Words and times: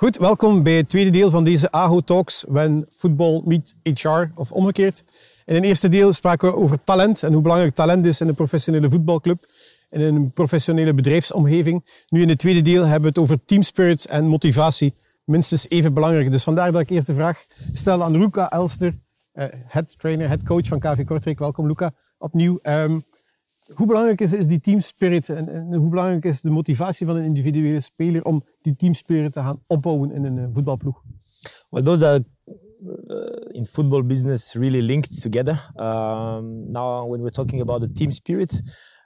Goed, 0.00 0.16
welkom 0.16 0.62
bij 0.62 0.76
het 0.76 0.88
tweede 0.88 1.10
deel 1.10 1.30
van 1.30 1.44
deze 1.44 1.70
AHO 1.70 2.00
Talks, 2.00 2.44
When 2.48 2.86
Football 2.90 3.42
Meet 3.44 3.74
HR, 3.82 4.24
of 4.34 4.52
omgekeerd. 4.52 5.04
In 5.44 5.54
het 5.54 5.64
eerste 5.64 5.88
deel 5.88 6.12
spraken 6.12 6.48
we 6.48 6.56
over 6.56 6.84
talent 6.84 7.22
en 7.22 7.32
hoe 7.32 7.42
belangrijk 7.42 7.74
talent 7.74 8.06
is 8.06 8.20
in 8.20 8.28
een 8.28 8.34
professionele 8.34 8.90
voetbalclub, 8.90 9.46
in 9.88 10.00
een 10.00 10.32
professionele 10.32 10.94
bedrijfsomgeving. 10.94 11.84
Nu 12.08 12.22
in 12.22 12.28
het 12.28 12.38
tweede 12.38 12.60
deel 12.60 12.82
hebben 12.82 13.00
we 13.00 13.08
het 13.08 13.18
over 13.18 13.44
teamspirit 13.44 14.06
en 14.06 14.26
motivatie, 14.26 14.94
minstens 15.24 15.68
even 15.68 15.94
belangrijk. 15.94 16.30
Dus 16.30 16.42
vandaar 16.42 16.72
dat 16.72 16.80
ik 16.80 16.90
eerst 16.90 17.06
de 17.06 17.14
vraag 17.14 17.44
stel 17.72 18.02
aan 18.02 18.16
Luca 18.16 18.50
Elster, 18.50 18.98
uh, 19.34 19.44
head 19.66 19.98
trainer, 19.98 20.28
head 20.28 20.42
coach 20.42 20.66
van 20.66 20.78
KV 20.78 21.04
Kortrijk. 21.04 21.38
Welkom 21.38 21.66
Luca, 21.66 21.94
opnieuw. 22.18 22.58
Um, 22.62 23.02
hoe 23.74 23.86
belangrijk 23.86 24.20
is, 24.20 24.32
is 24.32 24.46
die 24.46 24.60
teamspirit 24.60 25.28
en, 25.28 25.48
en, 25.48 25.74
hoe 25.74 25.88
belangrijk 25.88 26.24
is 26.24 26.40
de 26.40 26.50
motivatie 26.50 27.06
van 27.06 27.16
een 27.16 27.24
individuele 27.24 27.80
speler 27.80 28.24
om 28.24 28.44
die 28.62 28.76
teamspirit 28.76 29.32
te 29.32 29.40
gaan 29.40 29.62
opbouwen 29.66 30.12
in 30.12 30.24
een 30.24 30.36
uh, 30.36 30.44
voetbalploeg? 30.52 31.02
Well, 31.70 31.82
those 31.82 32.06
are 32.06 32.24
uh, 32.46 33.54
in 33.54 33.66
football 33.66 34.02
business 34.02 34.54
really 34.54 34.80
linked 34.80 35.20
together. 35.20 35.70
Um, 35.76 36.70
now, 36.70 37.10
when 37.10 37.20
we're 37.20 37.30
talking 37.30 37.60
about 37.60 37.80
the 37.80 37.92
team 37.92 38.10
spirit, 38.10 38.62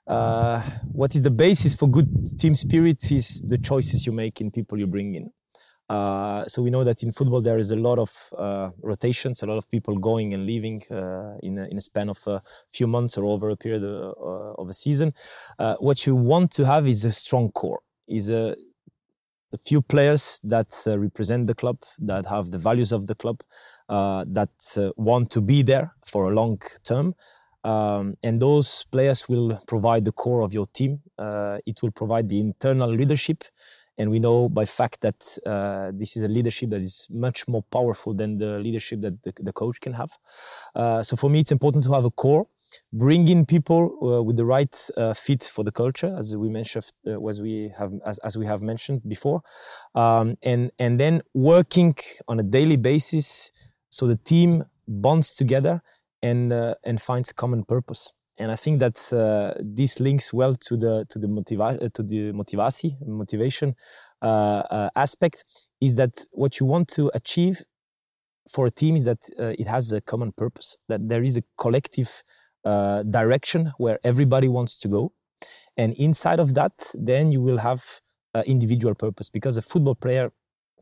uh, 0.07 0.61
what 0.93 1.15
is 1.15 1.23
the 1.23 1.33
basis 1.33 1.75
for 1.75 1.91
good 1.91 2.39
team 2.39 2.55
spirit 2.55 3.11
is 3.11 3.43
the 3.47 3.59
choices 3.59 4.05
you 4.05 4.15
make 4.15 4.41
in 4.41 4.51
people 4.51 4.79
you 4.79 4.87
bring 4.87 5.15
in. 5.15 5.33
Uh, 5.93 6.47
so 6.49 6.63
we 6.63 6.71
know 6.71 6.85
that 6.85 7.03
in 7.03 7.13
football 7.13 7.43
there 7.43 7.59
is 7.59 7.71
a 7.71 7.77
lot 7.77 7.99
of 7.99 8.11
uh, 8.39 8.71
rotations, 8.81 9.43
a 9.43 9.47
lot 9.47 9.59
of 9.59 9.71
people 9.71 9.95
going 9.99 10.33
and 10.33 10.47
leaving 10.47 10.83
uh, 10.91 11.37
in, 11.43 11.59
a, 11.59 11.67
in 11.67 11.77
a 11.77 11.83
span 11.83 12.09
of 12.09 12.19
a 12.27 12.41
few 12.71 12.87
months 12.87 13.19
or 13.19 13.27
over 13.27 13.51
a 13.51 13.57
period 13.57 13.85
of, 13.85 14.15
uh, 14.19 14.63
of 14.63 14.71
a 14.71 14.73
season. 14.73 15.13
Uh, 15.59 15.75
what 15.81 16.07
you 16.07 16.15
want 16.17 16.51
to 16.51 16.65
have 16.65 16.89
is 16.89 17.05
a 17.05 17.13
strong 17.13 17.53
core, 17.53 17.81
is 18.09 18.31
a, 18.31 18.57
a 19.53 19.59
few 19.59 19.83
players 19.83 20.41
that 20.45 20.73
represent 20.87 21.47
the 21.47 21.55
club, 21.55 21.77
that 21.99 22.25
have 22.25 22.51
the 22.53 22.59
values 22.59 22.91
of 22.91 23.07
the 23.07 23.15
club, 23.15 23.43
that 23.89 24.93
want 24.97 25.31
to 25.31 25.43
be 25.43 25.63
there 25.63 25.95
for 26.07 26.31
a 26.31 26.35
long 26.35 26.59
term. 26.85 27.15
Um, 27.65 28.17
and 28.23 28.41
those 28.41 28.85
players 28.91 29.29
will 29.29 29.61
provide 29.67 30.07
the 30.07 30.13
core 30.13 30.41
of 30.41 30.55
your 30.55 30.69
team. 30.69 31.03
it 31.67 31.83
will 31.83 31.93
provide 31.93 32.31
the 32.31 32.41
internal 32.41 32.89
leadership 32.89 33.45
and 34.03 34.11
we 34.11 34.19
know 34.19 34.49
by 34.49 34.65
fact 34.65 35.01
that 35.01 35.39
uh, 35.47 35.93
this 35.95 36.17
is 36.17 36.23
a 36.25 36.29
leadership 36.29 36.71
that 36.71 36.83
is 36.83 37.07
much 37.11 37.47
more 37.47 37.63
powerful 37.71 38.13
than 38.13 38.39
the 38.39 38.59
leadership 38.59 39.01
that 39.01 39.23
the, 39.23 39.33
the 39.41 39.53
coach 39.53 39.81
can 39.81 39.93
have. 39.93 40.11
Uh, 40.75 41.03
so 41.03 41.17
for 41.17 41.31
me, 41.31 41.39
it's 41.41 41.53
important 41.53 41.85
to 41.85 41.93
have 41.93 42.05
a 42.05 42.11
core, 42.11 42.47
bring 42.93 43.29
in 43.29 43.47
people 43.47 43.83
uh, 44.03 44.23
with 44.23 44.37
the 44.37 44.45
right 44.45 44.75
uh, 44.97 45.15
fit 45.15 45.45
for 45.45 45.63
the 45.63 45.71
culture, 45.71 46.15
as 46.19 46.37
we 46.37 46.49
mentioned, 46.49 46.91
uh, 47.07 47.29
as 47.29 47.41
we 47.41 47.73
have 47.79 47.93
as, 48.05 48.19
as 48.19 48.37
we 48.37 48.45
have 48.45 48.61
mentioned 48.63 49.01
before, 49.09 49.41
um, 49.95 50.37
and 50.43 50.73
and 50.79 50.99
then 50.99 51.23
working 51.35 51.95
on 52.29 52.41
a 52.41 52.43
daily 52.43 52.77
basis 52.77 53.53
so 53.89 54.07
the 54.07 54.17
team 54.17 54.65
bonds 54.89 55.35
together 55.35 55.83
and 56.23 56.53
uh, 56.53 56.75
and 56.85 57.01
finds 57.01 57.33
common 57.33 57.63
purpose 57.65 58.13
and 58.39 58.51
I 58.51 58.57
think 58.57 58.81
that 58.81 59.13
uh, 59.13 59.55
this 59.61 60.01
links 60.01 60.33
well 60.33 60.55
to 60.55 60.77
the 60.77 61.07
to 61.11 61.19
the 61.19 61.27
motiva- 61.27 61.83
uh, 61.83 61.89
to 61.95 62.03
the 62.03 62.33
motivasi 62.33 62.97
motivation 63.07 63.75
uh, 64.23 64.27
uh, 64.71 64.91
aspect 64.97 65.45
is 65.81 65.97
that 65.97 66.25
what 66.33 66.59
you 66.59 66.67
want 66.67 66.89
to 66.89 67.11
achieve 67.15 67.63
for 68.51 68.67
a 68.67 68.71
team 68.71 68.97
is 68.97 69.05
that 69.05 69.23
uh, 69.39 69.55
it 69.59 69.67
has 69.67 69.93
a 69.93 70.01
common 70.01 70.33
purpose 70.33 70.79
that 70.89 71.09
there 71.09 71.23
is 71.23 71.37
a 71.37 71.43
collective 71.59 72.23
uh, 72.65 73.03
direction 73.05 73.73
where 73.79 73.99
everybody 74.05 74.49
wants 74.49 74.77
to 74.79 74.89
go. 74.89 75.13
And 75.77 75.93
inside 75.95 76.41
of 76.41 76.55
that 76.55 76.73
then 76.95 77.33
you 77.33 77.41
will 77.41 77.59
have 77.59 77.85
individual 78.47 78.95
purpose 78.95 79.29
because 79.29 79.59
a 79.59 79.63
football 79.63 79.95
player 79.95 80.33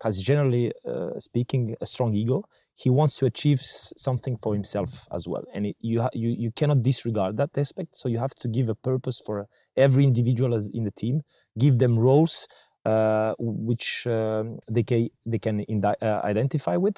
has 0.02 0.22
generally 0.22 0.72
uh, 0.86 1.18
speaking 1.18 1.76
a 1.80 1.86
strong 1.86 2.14
ego 2.14 2.44
he 2.82 2.88
wants 2.88 3.16
to 3.18 3.26
achieve 3.26 3.60
something 3.60 4.38
for 4.38 4.54
himself 4.54 5.06
as 5.12 5.28
well. 5.28 5.44
And 5.52 5.66
it, 5.66 5.76
you, 5.80 6.08
you 6.14 6.30
you 6.30 6.50
cannot 6.50 6.82
disregard 6.82 7.36
that 7.36 7.56
aspect. 7.58 7.94
So 7.94 8.08
you 8.08 8.18
have 8.18 8.34
to 8.36 8.48
give 8.48 8.70
a 8.70 8.74
purpose 8.74 9.20
for 9.24 9.46
every 9.76 10.04
individual 10.04 10.54
as 10.54 10.70
in 10.72 10.84
the 10.84 10.90
team 10.90 11.22
give 11.58 11.78
them 11.78 11.98
roles 11.98 12.48
uh, 12.86 13.34
which 13.38 14.06
um, 14.06 14.58
they 14.70 14.82
can 14.82 15.08
they 15.26 15.38
can 15.38 15.64
uh, 15.84 16.20
identify 16.24 16.76
with. 16.76 16.96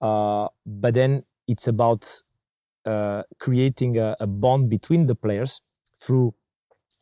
Uh, 0.00 0.48
but 0.64 0.94
then 0.94 1.24
it's 1.46 1.66
about 1.66 2.22
uh, 2.86 3.22
creating 3.38 3.98
a, 3.98 4.16
a 4.20 4.26
bond 4.26 4.70
between 4.70 5.06
the 5.06 5.14
players 5.14 5.60
through 6.00 6.32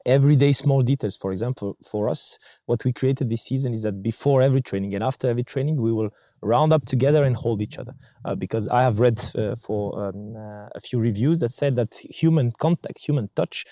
everyday 0.07 0.53
small 0.53 0.83
details. 0.83 1.17
For 1.17 1.33
example, 1.33 1.77
for 1.85 2.09
us, 2.09 2.39
what 2.67 2.85
we 2.85 2.93
created 2.93 3.29
this 3.29 3.43
season 3.43 3.75
is 3.75 3.83
that 3.83 4.03
before 4.03 4.41
every 4.41 4.63
training 4.63 4.95
and 4.95 5.05
after 5.05 5.29
every 5.29 5.45
training, 5.45 5.77
we 5.83 5.93
will 5.93 6.11
round 6.41 6.73
up 6.73 6.87
together 6.87 7.25
and 7.25 7.37
hold 7.37 7.61
each 7.61 7.79
other. 7.79 7.95
Uh, 8.25 8.35
because 8.35 8.69
I 8.69 8.83
have 8.83 9.01
read 9.01 9.23
uh, 9.37 9.57
for 9.57 10.09
um, 10.09 10.37
uh, 10.37 10.69
a 10.75 10.81
few 10.81 10.99
reviews 10.99 11.41
that 11.41 11.53
said 11.53 11.77
that 11.77 11.97
human 11.97 12.53
contact, 12.53 12.99
human 12.99 13.29
touch, 13.35 13.67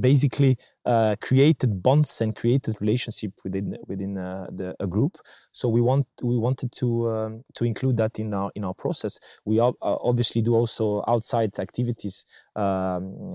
basically 0.00 0.58
uh, 0.84 1.16
created 1.20 1.82
bonds 1.82 2.20
and 2.20 2.36
created 2.36 2.76
relationship 2.80 3.32
within 3.42 3.76
within 3.86 4.18
uh, 4.18 4.46
the, 4.50 4.74
a 4.80 4.86
group. 4.86 5.16
So 5.52 5.68
we 5.68 5.80
want 5.80 6.06
we 6.22 6.36
wanted 6.36 6.72
to 6.72 7.10
um, 7.10 7.42
to 7.54 7.64
include 7.64 7.96
that 7.96 8.18
in 8.18 8.34
our 8.34 8.50
in 8.54 8.64
our 8.64 8.74
process. 8.74 9.18
We 9.44 9.60
obviously 9.60 10.42
do 10.42 10.54
also 10.54 11.02
outside 11.08 11.58
activities 11.58 12.24
um, 12.54 13.34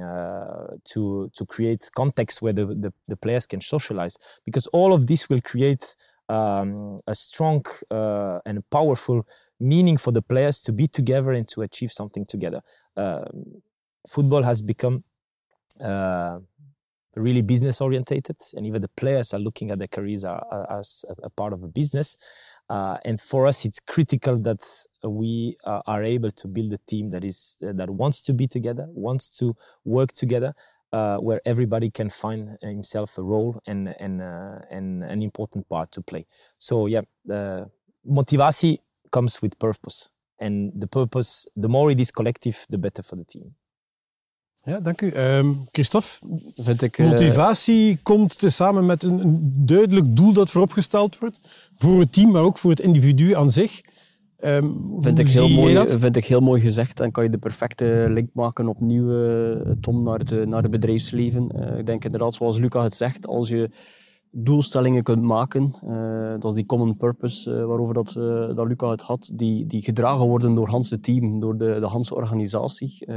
to 0.93 1.29
to 1.33 1.45
create 1.45 1.89
context 1.95 2.41
where 2.41 2.53
the, 2.53 2.65
the, 2.67 2.93
the 3.07 3.15
players 3.15 3.47
can 3.47 3.61
socialize 3.61 4.17
because 4.45 4.67
all 4.67 4.93
of 4.93 5.07
this 5.07 5.29
will 5.29 5.41
create 5.41 5.95
um, 6.29 7.01
a 7.07 7.15
strong 7.15 7.65
uh, 7.89 8.39
and 8.45 8.67
powerful 8.69 9.25
meaning 9.59 9.97
for 9.97 10.11
the 10.11 10.21
players 10.21 10.61
to 10.61 10.71
be 10.71 10.87
together 10.87 11.31
and 11.31 11.47
to 11.49 11.61
achieve 11.61 11.91
something 11.91 12.25
together. 12.25 12.61
Um, 12.95 13.61
football 14.07 14.43
has 14.43 14.61
become 14.61 15.03
uh, 15.83 16.39
really 17.15 17.41
business 17.41 17.81
orientated, 17.81 18.37
and 18.53 18.65
even 18.65 18.81
the 18.81 18.87
players 18.89 19.33
are 19.33 19.39
looking 19.39 19.71
at 19.71 19.79
their 19.79 19.87
careers 19.87 20.23
are, 20.23 20.43
are, 20.51 20.79
as 20.79 21.05
a, 21.23 21.29
part 21.29 21.53
of 21.53 21.63
a 21.63 21.67
business. 21.67 22.15
Uh, 22.69 22.97
and 23.03 23.19
for 23.19 23.47
us, 23.47 23.65
it's 23.65 23.79
critical 23.79 24.37
that 24.37 24.63
we 25.03 25.57
uh, 25.65 25.81
are 25.87 26.03
able 26.03 26.31
to 26.31 26.47
build 26.47 26.71
a 26.71 26.77
team 26.87 27.09
that 27.09 27.23
is 27.23 27.57
uh, 27.67 27.73
that 27.73 27.89
wants 27.89 28.21
to 28.21 28.33
be 28.33 28.47
together, 28.47 28.85
wants 28.89 29.27
to 29.39 29.55
work 29.85 30.11
together, 30.13 30.53
uh, 30.93 31.17
where 31.17 31.41
everybody 31.45 31.89
can 31.89 32.09
find 32.09 32.57
himself 32.61 33.17
a 33.17 33.23
role 33.23 33.59
and 33.65 33.95
and 33.99 34.21
uh, 34.21 34.59
and 34.69 35.03
an 35.03 35.23
important 35.23 35.67
part 35.67 35.91
to 35.91 36.01
play. 36.01 36.27
So 36.57 36.85
yeah, 36.85 37.01
the 37.25 37.69
motivasi 38.07 38.79
comes 39.11 39.41
with 39.41 39.57
purpose, 39.57 40.11
and 40.37 40.71
the 40.75 40.87
purpose, 40.87 41.47
the 41.55 41.69
more 41.69 41.89
it 41.89 41.99
is 41.99 42.11
collective, 42.11 42.67
the 42.69 42.77
better 42.77 43.01
for 43.01 43.15
the 43.15 43.25
team. 43.25 43.55
Ja, 44.63 44.79
dank 44.79 45.01
u. 45.01 45.17
Um, 45.17 45.67
Christophe, 45.71 46.07
Vind 46.55 46.81
ik, 46.81 46.97
uh... 46.97 47.09
motivatie 47.09 47.99
komt 48.03 48.43
samen 48.45 48.85
met 48.85 49.03
een, 49.03 49.19
een, 49.19 49.53
duidelijk 49.65 50.15
doel 50.15 50.33
dat 50.33 50.49
vooropgesteld 50.49 51.19
wordt. 51.19 51.39
Voor 51.73 51.99
het 51.99 52.13
team, 52.13 52.31
maar 52.31 52.41
ook 52.41 52.57
voor 52.57 52.69
het 52.69 52.79
individu 52.79 53.35
aan 53.35 53.51
zich. 53.51 53.81
Um, 54.43 54.97
vind, 54.99 55.19
ik 55.19 55.27
heel 55.27 55.49
mooi, 55.49 55.89
vind 55.89 56.15
ik 56.15 56.25
heel 56.25 56.39
mooi 56.39 56.61
gezegd. 56.61 56.99
En 56.99 57.11
kan 57.11 57.23
je 57.23 57.29
de 57.29 57.37
perfecte 57.37 58.05
link 58.09 58.29
maken 58.33 58.67
opnieuw, 58.67 59.11
uh, 59.11 59.71
Tom, 59.81 60.03
naar 60.03 60.19
het, 60.19 60.47
naar 60.47 60.61
het 60.61 60.71
bedrijfsleven. 60.71 61.49
Uh, 61.55 61.77
ik 61.77 61.85
denk 61.85 62.05
inderdaad, 62.05 62.33
zoals 62.33 62.57
Luca 62.57 62.83
het 62.83 62.95
zegt, 62.95 63.27
als 63.27 63.49
je 63.49 63.69
doelstellingen 64.31 65.03
kunt 65.03 65.21
maken. 65.21 65.73
Uh, 65.85 66.31
dat 66.39 66.45
is 66.45 66.53
die 66.53 66.65
common 66.65 66.97
purpose 66.97 67.51
uh, 67.51 67.65
waarover 67.65 67.93
dat, 67.93 68.15
uh, 68.17 68.55
dat 68.55 68.67
Luca 68.67 68.89
het 68.89 69.01
had, 69.01 69.31
die, 69.35 69.65
die 69.65 69.81
gedragen 69.81 70.27
worden 70.27 70.55
door 70.55 70.67
Hans 70.67 70.97
team, 71.01 71.39
door 71.39 71.57
de, 71.57 71.79
de 71.79 71.85
Hans 71.85 72.11
organisatie. 72.11 73.07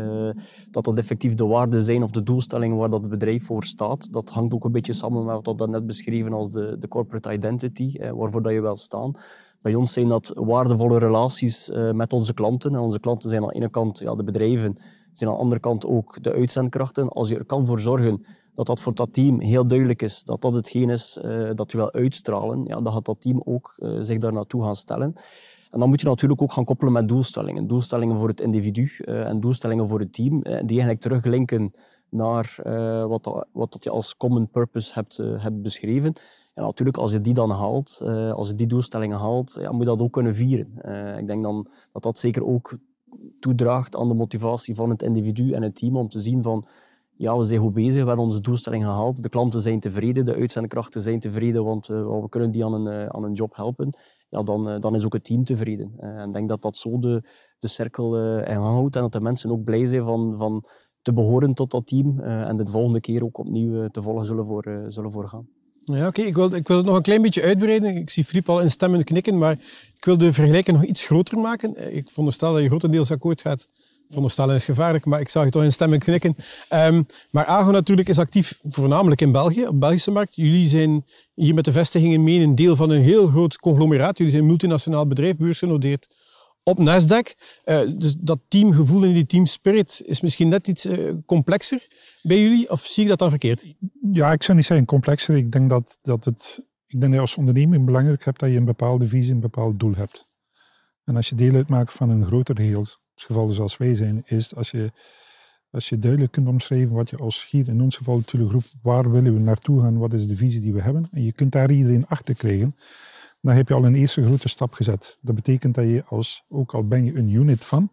dat 0.71 0.85
dat 0.85 0.99
effectief 0.99 1.35
de 1.35 1.47
waarden 1.47 1.83
zijn 1.83 2.03
of 2.03 2.11
de 2.11 2.23
doelstellingen 2.23 2.77
waar 2.77 2.91
dat 2.91 3.09
bedrijf 3.09 3.47
voor 3.47 3.65
staat. 3.65 4.13
Dat 4.13 4.31
hangt 4.31 4.55
ook 4.55 4.65
een 4.65 4.73
beetje 4.73 4.93
samen 4.93 5.25
met 5.25 5.47
wat 5.47 5.59
dat 5.59 5.69
net 5.69 5.87
beschreven 5.87 6.33
als 6.33 6.53
de, 6.53 6.77
de 6.79 6.89
corporate 6.89 7.33
identity, 7.33 7.99
waarvoor 8.15 8.43
dat 8.43 8.53
je 8.53 8.61
wel 8.61 8.77
staan. 8.77 9.13
Bij 9.61 9.75
ons 9.75 9.93
zijn 9.93 10.09
dat 10.09 10.33
waardevolle 10.35 10.99
relaties 10.99 11.71
met 11.93 12.13
onze 12.13 12.35
klanten. 12.35 12.75
En 12.75 12.81
onze 12.81 13.01
klanten 13.01 13.31
zijn 13.31 13.43
aan 13.43 13.49
de 13.49 13.55
ene 13.55 13.71
kant 13.71 13.99
ja, 13.99 14.15
de 14.15 14.25
bedrijven, 14.25 14.77
zijn 15.13 15.31
aan 15.31 15.37
de 15.37 15.43
andere 15.43 15.61
kant 15.61 15.87
ook 15.87 16.23
de 16.23 16.33
uitzendkrachten. 16.33 17.09
Als 17.09 17.29
je 17.29 17.39
er 17.39 17.45
kan 17.45 17.67
voor 17.67 17.81
zorgen 17.81 18.25
dat 18.55 18.67
dat 18.67 18.81
voor 18.81 18.95
dat 18.95 19.13
team 19.13 19.41
heel 19.41 19.67
duidelijk 19.67 20.03
is, 20.03 20.25
dat 20.25 20.43
dat 20.43 20.55
hetgeen 20.55 20.91
is 20.91 21.19
uh, 21.25 21.51
dat 21.55 21.71
je 21.71 21.77
wil 21.77 21.93
uitstralen, 21.93 22.65
ja, 22.65 22.81
dan 22.81 22.93
gaat 22.93 23.05
dat 23.05 23.21
team 23.21 23.43
ook 23.45 23.75
uh, 23.79 23.99
zich 24.01 24.19
daar 24.19 24.33
naartoe 24.33 24.63
gaan 24.63 24.77
stellen. 24.77 25.15
En 25.71 25.79
dan 25.79 25.89
moet 25.89 26.01
je 26.01 26.07
natuurlijk 26.07 26.43
ook 26.43 26.53
gaan 26.53 26.65
koppelen 26.65 26.93
met 26.93 27.09
doelstellingen. 27.09 27.67
Doelstellingen 27.67 28.19
voor 28.19 28.29
het 28.29 28.41
individu 28.41 28.91
uh, 28.99 29.29
en 29.29 29.41
doelstellingen 29.41 29.89
voor 29.89 30.01
het 30.01 30.13
team, 30.13 30.43
die 30.43 30.53
eigenlijk 30.53 31.01
teruglinken 31.01 31.71
naar 32.09 32.57
wat, 33.09 33.47
wat 33.53 33.73
dat 33.73 33.85
je 33.85 33.91
als 33.91 34.17
common 34.17 34.51
purpose 34.51 34.95
hebt, 34.95 35.17
hebt 35.17 35.63
beschreven. 35.63 36.13
En 36.55 36.63
natuurlijk, 36.63 36.97
als 36.97 37.13
je 37.13 37.21
die 37.21 37.35
dan 37.35 37.51
haalt, 37.51 38.01
als 38.35 38.49
je 38.49 38.55
die 38.55 38.67
doelstellingen 38.67 39.19
haalt, 39.19 39.59
ja, 39.61 39.71
moet 39.71 39.81
je 39.81 39.87
dat 39.87 40.01
ook 40.01 40.13
kunnen 40.13 40.35
vieren. 40.35 40.69
ik 41.19 41.27
denk 41.27 41.43
dan 41.43 41.69
dat 41.93 42.03
dat 42.03 42.19
zeker 42.19 42.45
ook 42.45 42.79
toedraagt 43.41 43.97
aan 43.97 44.09
de 44.09 44.15
motivatie 44.15 44.75
van 44.75 44.91
het 44.91 45.03
individu 45.03 45.53
en 45.53 45.63
het 45.63 45.75
team 45.75 45.97
om 45.97 46.09
te 46.09 46.21
zien 46.21 46.43
van 46.43 46.67
ja, 47.23 47.39
we 47.39 47.45
zijn 47.45 47.61
goed 47.61 47.73
bezig, 47.73 48.03
we 48.03 48.09
hebben 48.09 48.25
onze 48.25 48.41
doelstelling 48.41 48.85
gehaald, 48.85 49.23
de 49.23 49.29
klanten 49.29 49.63
zijn 49.63 49.81
tevreden, 49.81 50.25
de 50.25 50.35
uitzendkrachten 50.35 51.03
zijn 51.03 51.21
tevreden, 51.21 51.65
want 51.65 51.87
we 51.87 52.27
kunnen 52.29 52.51
die 52.51 52.65
aan 52.65 52.73
een, 52.73 53.13
aan 53.13 53.25
een 53.25 53.33
job 53.33 53.57
helpen 53.57 53.97
ja, 54.29 54.43
dan, 54.43 54.81
dan 54.81 54.95
is 54.95 55.05
ook 55.05 55.13
het 55.13 55.25
team 55.25 55.45
tevreden. 55.45 55.93
en 55.99 56.29
ik 56.29 56.33
denk 56.33 56.49
dat 56.49 56.63
dat 56.63 56.77
zo 56.77 56.99
de, 56.99 57.23
de 57.59 57.69
cirkel 57.69 58.19
in 58.39 58.45
gang 58.45 58.65
houdt 58.65 58.97
en 58.97 59.03
dat 59.03 59.13
de 59.13 59.21
mensen 59.21 59.51
ook 59.51 59.65
blij 59.65 59.87
zijn 59.87 60.05
van, 60.05 60.35
van 60.39 60.65
te 61.03 61.13
behoren 61.13 61.55
tot 61.55 61.71
dat 61.71 61.87
team 61.87 62.21
en 62.21 62.57
de 62.57 62.67
volgende 62.67 63.01
keer 63.01 63.25
ook 63.25 63.39
opnieuw 63.39 63.89
te 63.89 64.03
volgen 64.03 64.27
zullen 64.27 64.47
voor, 64.47 64.85
zullen 64.89 65.13
voor 65.13 65.29
gaan. 65.29 65.49
Ja, 65.85 66.07
oké. 66.07 66.21
Ik, 66.21 66.35
wil, 66.35 66.55
ik 66.55 66.69
wil 66.69 66.77
het 66.77 66.87
nog 66.87 66.97
een 66.97 67.03
klein 67.03 67.23
beetje 67.23 67.43
uitbreiden. 67.43 67.97
Ik 67.97 68.11
zie 68.11 68.25
Filip 68.25 68.49
al 68.49 68.61
in 68.61 68.71
stemmen 68.71 69.05
knikken, 69.05 69.39
maar 69.39 69.53
ik 69.97 70.05
wil 70.05 70.19
de 70.19 70.33
vergelijking 70.33 70.77
nog 70.77 70.87
iets 70.87 71.05
groter 71.05 71.39
maken. 71.39 71.95
Ik 71.95 72.09
veronderstel 72.09 72.53
dat 72.53 72.63
je 72.63 72.69
grotendeels 72.69 73.11
akkoord 73.11 73.41
gaat. 73.41 73.69
Veronderstellen 74.13 74.55
is 74.55 74.65
gevaarlijk, 74.65 75.05
maar 75.05 75.21
ik 75.21 75.29
zag 75.29 75.45
je 75.45 75.51
toch 75.51 75.63
in 75.63 75.73
stemmen 75.73 75.99
knikken. 75.99 76.37
Um, 76.71 77.07
maar 77.31 77.47
AGO 77.47 77.71
natuurlijk 77.71 78.09
is 78.09 78.19
actief 78.19 78.61
voornamelijk 78.69 79.21
in 79.21 79.33
België, 79.33 79.63
op 79.63 79.71
de 79.71 79.77
Belgische 79.77 80.11
markt. 80.11 80.35
Jullie 80.35 80.69
zijn 80.69 81.05
hier 81.35 81.55
met 81.55 81.65
de 81.65 81.73
vestigingen 81.73 82.23
mee 82.23 82.41
een 82.41 82.55
deel 82.55 82.77
van 82.77 82.91
een 82.91 83.03
heel 83.03 83.27
groot 83.27 83.57
conglomeraat. 83.57 84.17
Jullie 84.17 84.33
zijn 84.33 84.45
een 84.45 84.49
multinationaal 84.49 85.07
bedrijf, 85.07 85.37
beursgenoteerd 85.37 86.15
op 86.63 86.79
Nasdaq. 86.79 87.35
Uh, 87.65 87.81
dus 87.97 88.15
dat 88.19 88.39
teamgevoel 88.49 89.03
en 89.03 89.13
die 89.13 89.27
teamspirit 89.27 90.03
is 90.05 90.21
misschien 90.21 90.49
net 90.49 90.69
iets 90.69 90.87
uh, 90.87 91.13
complexer 91.27 91.87
bij 92.23 92.43
jullie, 92.43 92.71
of 92.71 92.87
zie 92.87 93.03
ik 93.03 93.09
dat 93.09 93.19
dan 93.19 93.31
verkeerd? 93.31 93.75
Ja, 94.13 94.33
ik 94.33 94.43
zou 94.43 94.57
niet 94.57 94.67
zeggen 94.67 94.87
complexer. 94.87 95.37
Ik 95.37 95.53
denk 95.53 95.71
dat, 95.71 95.99
dat 96.03 96.25
het, 96.25 96.61
ik 96.87 97.01
denk 97.01 97.13
dat 97.13 97.21
als 97.21 97.37
onderneming 97.37 97.85
belangrijk 97.85 98.25
hebt 98.25 98.41
dat 98.41 98.51
je 98.51 98.57
een 98.57 98.65
bepaalde 98.65 99.07
visie, 99.07 99.33
een 99.33 99.41
bepaald 99.41 99.81
doel 99.81 99.95
hebt. 99.95 100.31
En 101.05 101.17
als 101.17 101.29
je 101.29 101.35
deel 101.35 101.55
uitmaakt 101.55 101.93
van 101.93 102.11
een 102.11 102.27
groter 102.27 102.57
geheel, 102.57 102.87
het 103.23 103.37
geval 103.37 103.53
zoals 103.53 103.77
wij 103.77 103.95
zijn, 103.95 104.23
is 104.27 104.55
als 104.55 104.71
je, 104.71 104.93
als 105.71 105.89
je 105.89 105.99
duidelijk 105.99 106.33
kunt 106.33 106.49
omschrijven 106.49 106.95
wat 106.95 107.11
je 107.11 107.17
als 107.17 107.47
hier, 107.51 107.69
in 107.69 107.81
ons 107.81 107.97
geval 107.97 108.23
de 108.27 108.49
groep, 108.49 108.65
waar 108.83 109.11
willen 109.11 109.35
we 109.35 109.41
naartoe 109.41 109.81
gaan, 109.81 109.99
wat 109.99 110.13
is 110.13 110.27
de 110.27 110.37
visie 110.37 110.61
die 110.61 110.73
we 110.73 110.83
hebben, 110.83 111.09
en 111.13 111.25
je 111.25 111.33
kunt 111.33 111.53
daar 111.53 111.71
iedereen 111.71 112.07
achter 112.07 112.35
krijgen, 112.35 112.77
dan 113.41 113.55
heb 113.55 113.69
je 113.69 113.75
al 113.75 113.85
een 113.85 113.95
eerste 113.95 114.25
grote 114.25 114.49
stap 114.49 114.73
gezet. 114.73 115.19
Dat 115.21 115.35
betekent 115.35 115.75
dat 115.75 115.85
je 115.85 116.05
als, 116.07 116.45
ook 116.49 116.75
al 116.75 116.87
ben 116.87 117.05
je 117.05 117.15
een 117.15 117.31
unit 117.31 117.65
van, 117.65 117.91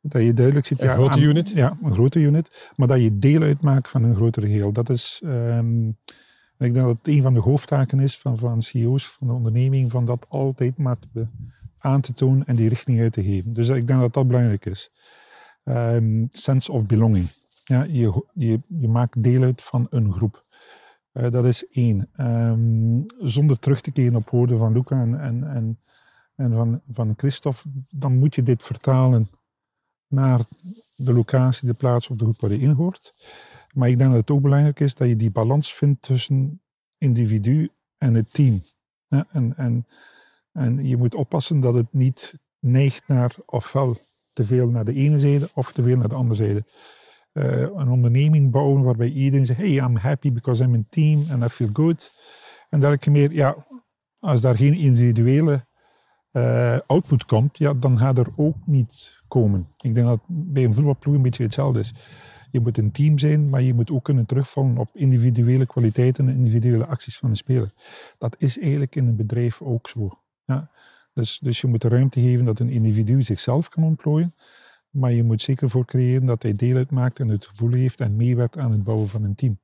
dat 0.00 0.22
je 0.22 0.32
duidelijk 0.32 0.66
ziet... 0.66 0.80
Een 0.80 0.88
grote 0.88 1.20
unit? 1.20 1.48
Ja, 1.48 1.78
een 1.82 1.92
grote 1.92 2.18
unit. 2.18 2.72
Maar 2.76 2.88
dat 2.88 3.00
je 3.00 3.18
deel 3.18 3.42
uitmaakt 3.42 3.90
van 3.90 4.02
een 4.02 4.14
groter 4.14 4.42
geheel. 4.42 4.72
Dat 4.72 4.90
is... 4.90 5.22
Um, 5.24 5.96
ik 6.58 6.72
denk 6.74 6.86
dat 6.86 6.96
het 6.96 7.08
een 7.08 7.22
van 7.22 7.34
de 7.34 7.40
hoofdtaken 7.40 8.00
is 8.00 8.18
van, 8.18 8.38
van 8.38 8.62
CEO's 8.62 9.08
van 9.08 9.26
de 9.26 9.32
onderneming, 9.32 9.90
van 9.90 10.04
dat 10.04 10.26
altijd 10.28 10.76
maar 10.76 10.96
aan 11.78 12.00
te 12.00 12.12
tonen 12.12 12.46
en 12.46 12.56
die 12.56 12.68
richting 12.68 13.00
uit 13.00 13.12
te 13.12 13.22
geven. 13.22 13.52
Dus 13.52 13.68
ik 13.68 13.86
denk 13.86 14.00
dat 14.00 14.12
dat 14.12 14.26
belangrijk 14.26 14.66
is. 14.66 14.90
Um, 15.64 16.28
sense 16.30 16.72
of 16.72 16.86
belonging. 16.86 17.26
Ja, 17.64 17.82
je, 17.82 18.24
je, 18.34 18.60
je 18.66 18.88
maakt 18.88 19.22
deel 19.22 19.42
uit 19.42 19.62
van 19.62 19.86
een 19.90 20.12
groep. 20.12 20.44
Uh, 21.12 21.30
dat 21.30 21.44
is 21.44 21.68
één. 21.68 22.10
Um, 22.16 23.06
zonder 23.18 23.58
terug 23.58 23.80
te 23.80 23.90
keren 23.90 24.16
op 24.16 24.30
woorden 24.30 24.58
van 24.58 24.72
Luca 24.72 25.00
en, 25.00 25.20
en, 25.20 25.44
en, 25.44 25.78
en 26.34 26.52
van, 26.52 26.80
van 26.88 27.14
Christophe, 27.16 27.68
dan 27.88 28.18
moet 28.18 28.34
je 28.34 28.42
dit 28.42 28.62
vertalen 28.62 29.28
naar 30.06 30.40
de 30.96 31.12
locatie, 31.12 31.68
de 31.68 31.74
plaats 31.74 32.08
of 32.08 32.16
de 32.16 32.24
groep 32.24 32.40
waar 32.40 32.50
je 32.50 32.58
in 32.58 32.70
hoort. 32.70 33.14
Maar 33.74 33.88
ik 33.88 33.98
denk 33.98 34.10
dat 34.10 34.20
het 34.20 34.30
ook 34.30 34.42
belangrijk 34.42 34.80
is 34.80 34.94
dat 34.94 35.08
je 35.08 35.16
die 35.16 35.30
balans 35.30 35.74
vindt 35.74 36.02
tussen 36.02 36.60
individu 36.98 37.70
en 37.98 38.14
het 38.14 38.32
team. 38.32 38.62
En, 39.08 39.56
en, 39.56 39.86
en 40.52 40.86
je 40.86 40.96
moet 40.96 41.14
oppassen 41.14 41.60
dat 41.60 41.74
het 41.74 41.92
niet 41.92 42.38
neigt 42.58 43.08
naar 43.08 43.34
ofwel 43.46 43.96
te 44.32 44.44
veel 44.44 44.68
naar 44.68 44.84
de 44.84 44.94
ene 44.94 45.18
zijde 45.18 45.48
of 45.54 45.72
te 45.72 45.82
veel 45.82 45.96
naar 45.96 46.08
de 46.08 46.14
andere 46.14 46.34
zijde. 46.34 46.64
Uh, 47.32 47.60
een 47.60 47.88
onderneming 47.88 48.50
bouwen 48.50 48.82
waarbij 48.82 49.08
iedereen 49.08 49.46
zegt: 49.46 49.58
Hey, 49.58 49.70
I'm 49.70 49.96
happy 49.96 50.32
because 50.32 50.64
I'm 50.64 50.74
in 50.74 50.86
team 50.88 51.24
and 51.30 51.44
I 51.44 51.48
feel 51.48 51.68
good. 51.72 52.12
En 52.70 52.82
ik 52.82 53.06
meer, 53.06 53.32
ja, 53.32 53.66
als 54.18 54.40
daar 54.40 54.56
geen 54.56 54.74
individuele 54.74 55.66
uh, 56.32 56.78
output 56.86 57.24
komt, 57.24 57.58
ja, 57.58 57.74
dan 57.74 57.98
gaat 57.98 58.18
er 58.18 58.28
ook 58.36 58.56
niet 58.66 59.22
komen. 59.28 59.68
Ik 59.78 59.94
denk 59.94 60.06
dat 60.06 60.20
bij 60.26 60.64
een 60.64 60.74
voetbalploeg 60.74 61.14
een 61.14 61.22
beetje 61.22 61.42
hetzelfde 61.42 61.78
is. 61.78 61.94
Je 62.50 62.60
moet 62.60 62.78
een 62.78 62.90
team 62.90 63.18
zijn, 63.18 63.48
maar 63.48 63.62
je 63.62 63.74
moet 63.74 63.90
ook 63.90 64.04
kunnen 64.04 64.26
terugvallen 64.26 64.78
op 64.78 64.90
individuele 64.92 65.66
kwaliteiten 65.66 66.28
en 66.28 66.34
individuele 66.34 66.86
acties 66.86 67.16
van 67.16 67.30
een 67.30 67.36
speler. 67.36 67.72
Dat 68.18 68.36
is 68.38 68.58
eigenlijk 68.58 68.96
in 68.96 69.06
een 69.06 69.16
bedrijf 69.16 69.62
ook 69.62 69.88
zo. 69.88 70.18
Ja. 70.44 70.70
Dus, 71.12 71.38
dus 71.38 71.60
je 71.60 71.66
moet 71.66 71.82
de 71.82 71.88
ruimte 71.88 72.20
geven 72.20 72.44
dat 72.44 72.60
een 72.60 72.70
individu 72.70 73.22
zichzelf 73.22 73.68
kan 73.68 73.82
ontplooien, 73.84 74.34
maar 74.90 75.12
je 75.12 75.22
moet 75.22 75.42
zeker 75.42 75.70
voor 75.70 75.84
creëren 75.84 76.26
dat 76.26 76.42
hij 76.42 76.54
deel 76.54 76.76
uitmaakt 76.76 77.20
en 77.20 77.28
het 77.28 77.46
gevoel 77.46 77.72
heeft 77.72 78.00
en 78.00 78.16
meewerkt 78.16 78.58
aan 78.58 78.72
het 78.72 78.82
bouwen 78.82 79.08
van 79.08 79.24
een 79.24 79.34
team. 79.34 79.58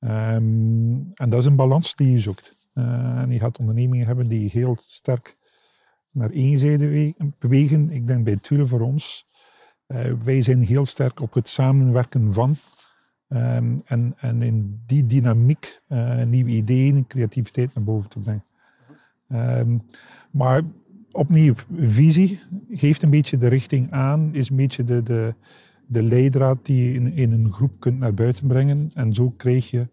Um, 0.00 1.12
en 1.14 1.30
dat 1.30 1.40
is 1.40 1.46
een 1.46 1.56
balans 1.56 1.94
die 1.94 2.10
je 2.10 2.18
zoekt. 2.18 2.54
Uh, 2.74 3.18
en 3.18 3.30
je 3.30 3.38
gaat 3.38 3.58
ondernemingen 3.58 4.06
hebben 4.06 4.28
die 4.28 4.50
heel 4.52 4.76
sterk 4.80 5.36
naar 6.10 6.30
één 6.30 6.58
zijde 6.58 7.14
bewegen. 7.38 7.90
Ik 7.90 8.06
denk 8.06 8.24
bij 8.24 8.36
Tule 8.36 8.66
voor 8.66 8.80
ons, 8.80 9.26
wij 10.24 10.42
zijn 10.42 10.62
heel 10.62 10.86
sterk 10.86 11.20
op 11.20 11.34
het 11.34 11.48
samenwerken 11.48 12.32
van. 12.32 12.56
Um, 13.28 13.82
en, 13.84 14.14
en 14.16 14.42
in 14.42 14.80
die 14.86 15.06
dynamiek 15.06 15.80
uh, 15.88 16.22
nieuwe 16.22 16.50
ideeën, 16.50 17.06
creativiteit 17.06 17.74
naar 17.74 17.84
boven 17.84 18.10
te 18.10 18.18
brengen. 18.18 18.44
Um, 19.60 19.82
maar 20.30 20.62
opnieuw, 21.12 21.54
visie 21.76 22.40
geeft 22.70 23.02
een 23.02 23.10
beetje 23.10 23.38
de 23.38 23.46
richting 23.46 23.90
aan, 23.90 24.34
is 24.34 24.50
een 24.50 24.56
beetje 24.56 24.84
de, 24.84 25.02
de, 25.02 25.34
de 25.86 26.02
leidraad 26.02 26.66
die 26.66 26.84
je 26.84 26.94
in, 26.94 27.12
in 27.12 27.32
een 27.32 27.52
groep 27.52 27.80
kunt 27.80 27.98
naar 27.98 28.14
buiten 28.14 28.46
brengen. 28.46 28.90
En 28.94 29.14
zo 29.14 29.30
krijg 29.30 29.70
je 29.70 29.88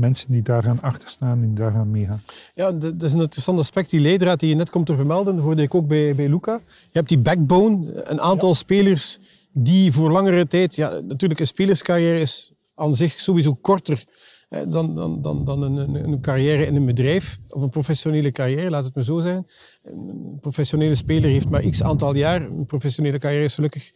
mensen 0.00 0.32
die 0.32 0.42
daar 0.42 0.62
gaan 0.62 0.80
achterstaan 0.80 1.42
en 1.42 1.46
die 1.46 1.54
daar 1.54 1.72
gaan 1.72 1.90
meegaan. 1.90 2.22
Ja, 2.54 2.72
dat 2.72 3.02
is 3.02 3.12
een 3.12 3.20
interessant 3.20 3.58
aspect. 3.58 3.90
Die 3.90 4.00
leidraad 4.00 4.40
die 4.40 4.48
je 4.48 4.54
net 4.54 4.70
komt 4.70 4.86
te 4.86 4.94
vermelden, 4.94 5.34
dat 5.34 5.44
hoorde 5.44 5.62
ik 5.62 5.74
ook 5.74 5.86
bij, 5.86 6.14
bij 6.14 6.28
Luca. 6.28 6.60
Je 6.66 6.88
hebt 6.92 7.08
die 7.08 7.18
backbone, 7.18 8.08
een 8.10 8.20
aantal 8.20 8.54
spelers 8.54 9.18
die 9.52 9.92
voor 9.92 10.10
langere 10.10 10.46
tijd... 10.46 10.74
Ja, 10.74 11.00
natuurlijk, 11.00 11.40
een 11.40 11.46
spelerscarrière 11.46 12.20
is 12.20 12.52
aan 12.74 12.94
zich 12.94 13.20
sowieso 13.20 13.54
korter 13.54 14.04
dan, 14.68 14.94
dan, 14.94 15.22
dan, 15.22 15.44
dan 15.44 15.62
een, 15.62 15.76
een, 15.76 15.94
een, 15.94 16.20
carrière 16.20 16.66
in 16.66 16.76
een 16.76 16.86
bedrijf 16.86 17.38
of 17.48 17.62
een 17.62 17.70
professionele 17.70 18.32
carrière, 18.32 18.70
laat 18.70 18.84
het 18.84 18.94
maar 18.94 19.04
zo 19.04 19.18
zijn. 19.18 19.46
Een 19.82 20.38
professionele 20.40 20.94
speler 20.94 21.30
heeft 21.30 21.48
maar 21.48 21.68
x 21.68 21.82
aantal 21.82 22.14
jaar. 22.14 22.42
Een 22.42 22.64
professionele 22.64 23.18
carrière 23.18 23.44
is 23.44 23.54
gelukkig 23.54 23.92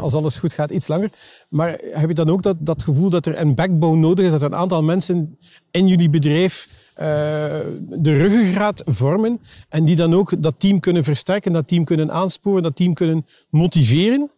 als 0.00 0.14
alles 0.14 0.38
goed 0.38 0.52
gaat, 0.52 0.70
iets 0.70 0.88
langer. 0.88 1.10
Maar 1.48 1.78
heb 1.92 2.08
je 2.08 2.14
dan 2.14 2.30
ook 2.30 2.42
dat, 2.42 2.56
dat 2.58 2.82
gevoel 2.82 3.10
dat 3.10 3.26
er 3.26 3.40
een 3.40 3.54
backbone 3.54 4.00
nodig 4.00 4.24
is, 4.24 4.30
dat 4.30 4.42
er 4.42 4.46
een 4.46 4.58
aantal 4.58 4.82
mensen 4.82 5.38
in 5.70 5.88
jullie 5.88 6.10
bedrijf 6.10 6.68
uh, 6.68 7.04
de 7.78 8.16
ruggengraat 8.16 8.82
vormen 8.86 9.40
en 9.68 9.84
die 9.84 9.96
dan 9.96 10.14
ook 10.14 10.42
dat 10.42 10.54
team 10.58 10.80
kunnen 10.80 11.04
versterken, 11.04 11.52
dat 11.52 11.68
team 11.68 11.84
kunnen 11.84 12.12
aansporen, 12.12 12.62
dat 12.62 12.76
team 12.76 12.94
kunnen 12.94 13.26
motiveren? 13.50 14.30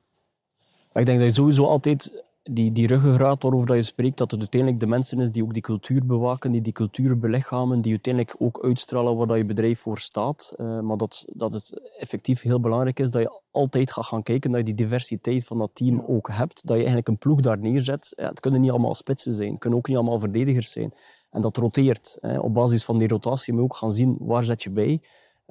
Ik 0.94 1.06
denk 1.06 1.18
dat 1.18 1.28
je 1.28 1.35
sowieso 1.35 1.64
altijd 1.64 2.25
die, 2.50 2.73
die 2.73 2.87
ruggengraat 2.87 3.43
waarover 3.43 3.67
dat 3.67 3.76
je 3.76 3.83
spreekt, 3.83 4.19
dat 4.19 4.31
het 4.31 4.40
uiteindelijk 4.40 4.81
de 4.81 4.87
mensen 4.87 5.21
is 5.21 5.31
die 5.31 5.43
ook 5.43 5.52
die 5.52 5.62
cultuur 5.62 6.07
bewaken, 6.07 6.52
die 6.52 6.61
die 6.61 6.73
cultuur 6.73 7.19
belichamen, 7.19 7.81
die 7.81 7.93
uiteindelijk 7.93 8.35
ook 8.38 8.64
uitstralen 8.64 9.17
waar 9.17 9.26
dat 9.26 9.37
je 9.37 9.45
bedrijf 9.45 9.81
voor 9.81 9.99
staat. 9.99 10.55
Uh, 10.57 10.81
maar 10.81 10.97
dat, 10.97 11.25
dat 11.33 11.52
het 11.52 11.90
effectief 11.99 12.43
heel 12.43 12.61
belangrijk 12.61 13.00
is 13.00 13.11
dat 13.11 13.23
je 13.23 13.40
altijd 13.50 13.93
gaat 13.93 14.05
gaan 14.05 14.23
kijken 14.23 14.50
dat 14.50 14.61
je 14.61 14.67
die 14.67 14.87
diversiteit 14.87 15.45
van 15.45 15.59
dat 15.59 15.71
team 15.73 16.05
ook 16.07 16.28
hebt. 16.33 16.61
Dat 16.67 16.69
je 16.69 16.83
eigenlijk 16.83 17.09
een 17.09 17.19
ploeg 17.19 17.40
daar 17.40 17.59
neerzet. 17.59 18.12
Ja, 18.17 18.28
het 18.28 18.40
kunnen 18.40 18.61
niet 18.61 18.71
allemaal 18.71 18.95
spitsen 18.95 19.35
zijn, 19.35 19.50
het 19.50 19.61
kunnen 19.61 19.78
ook 19.78 19.88
niet 19.88 19.97
allemaal 19.97 20.19
verdedigers 20.19 20.71
zijn. 20.71 20.93
En 21.31 21.40
dat 21.40 21.57
roteert. 21.57 22.19
Hè. 22.21 22.38
Op 22.38 22.55
basis 22.55 22.85
van 22.85 22.99
die 22.99 23.09
rotatie 23.09 23.52
moet 23.52 23.62
je 23.62 23.69
ook 23.69 23.76
gaan 23.76 23.93
zien 23.93 24.17
waar 24.21 24.45
zet 24.45 24.62
je 24.62 24.71
bij. 24.71 25.00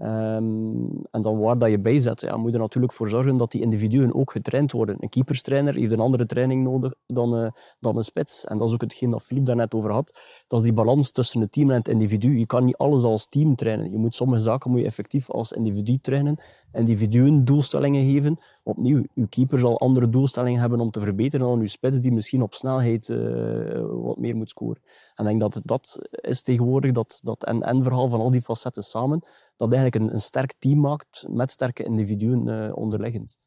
Um, 0.02 1.02
en 1.12 1.22
dan 1.22 1.40
waar 1.40 1.58
dat 1.58 1.70
je 1.70 1.80
bij 1.80 2.00
zet, 2.00 2.22
ja, 2.22 2.38
moet 2.38 2.48
je 2.48 2.54
er 2.54 2.62
natuurlijk 2.62 2.94
voor 2.94 3.10
zorgen 3.10 3.38
dat 3.38 3.52
die 3.52 3.62
individuen 3.62 4.16
ook 4.16 4.32
getraind 4.32 4.72
worden. 4.72 4.96
Een 5.00 5.10
keeperstrainer 5.10 5.76
heeft 5.76 5.92
een 5.92 6.00
andere 6.00 6.26
training 6.26 6.64
nodig 6.64 6.94
dan, 7.08 7.44
uh, 7.44 7.50
dan 7.80 7.98
een 7.98 8.04
spits. 8.04 8.46
En 8.46 8.58
dat 8.58 8.68
is 8.68 8.74
ook 8.74 8.82
hetgeen 8.82 9.10
dat 9.10 9.24
Philippe 9.24 9.48
daarnet 9.48 9.74
over 9.74 9.92
had. 9.92 10.20
Dat 10.48 10.60
is 10.60 10.66
die 10.66 10.74
balans 10.74 11.12
tussen 11.12 11.42
het 11.42 11.52
team 11.52 11.70
en 11.70 11.78
het 11.78 11.88
individu. 11.88 12.38
Je 12.38 12.46
kan 12.46 12.66
niet 12.66 12.78
alles 12.78 13.04
als 13.04 13.28
team 13.28 13.56
trainen. 13.56 13.92
Je 13.92 13.98
moet 13.98 14.16
sommige 14.16 14.42
zaken 14.42 14.72
moet 14.72 14.80
je 14.80 14.86
effectief 14.86 15.30
als 15.30 15.52
individu 15.52 15.98
trainen. 15.98 16.40
Individuen 16.74 17.46
doelstellingen 17.46 18.06
geven. 18.06 18.40
Opnieuw, 18.68 19.04
uw 19.16 19.28
keeper 19.30 19.60
zal 19.60 19.80
andere 19.80 20.10
doelstellingen 20.10 20.60
hebben 20.60 20.80
om 20.80 20.92
te 20.92 21.00
verbeteren 21.00 21.48
dan 21.48 21.60
uw 21.60 21.68
spits 21.68 22.00
die 22.00 22.12
misschien 22.12 22.42
op 22.42 22.54
snelheid 22.54 23.10
uh, 23.10 23.86
wat 23.90 24.18
meer 24.18 24.36
moet 24.36 24.50
scoren. 24.50 24.82
En 25.16 25.26
ik 25.26 25.40
denk 25.40 25.54
dat 25.54 25.62
dat 25.64 26.00
is 26.12 26.42
tegenwoordig 26.42 26.92
dat, 26.92 27.20
dat 27.24 27.44
en-en 27.44 27.84
verhaal 27.84 28.10
van 28.10 28.20
al 28.20 28.32
die 28.32 28.42
facetten 28.42 28.84
samen 28.84 29.26
dat 29.56 29.74
eigenlijk 29.74 30.04
een, 30.04 30.14
een 30.14 30.20
sterk 30.20 30.54
team 30.60 30.80
maakt 30.80 31.26
met 31.30 31.52
sterke 31.52 31.84
individuen 31.84 32.48
uh, 32.48 32.76
onderliggend. 32.76 33.40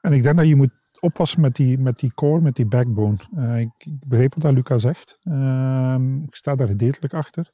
En 0.00 0.12
ik 0.12 0.22
denk 0.22 0.36
dat 0.36 0.46
je 0.46 0.56
moet 0.56 0.72
oppassen 1.00 1.40
met 1.40 1.54
die, 1.54 1.78
met 1.78 1.98
die 1.98 2.14
core, 2.14 2.40
met 2.40 2.56
die 2.56 2.66
backbone. 2.66 3.16
Uh, 3.36 3.60
ik, 3.60 3.70
ik, 3.78 4.08
begreep 4.08 4.34
wat 4.38 4.52
Luca 4.52 4.78
zegt. 4.78 5.18
Uh, 5.24 5.96
ik 6.26 6.34
sta 6.34 6.54
daar 6.54 6.68
gedeeltelijk 6.68 7.14
achter. 7.14 7.50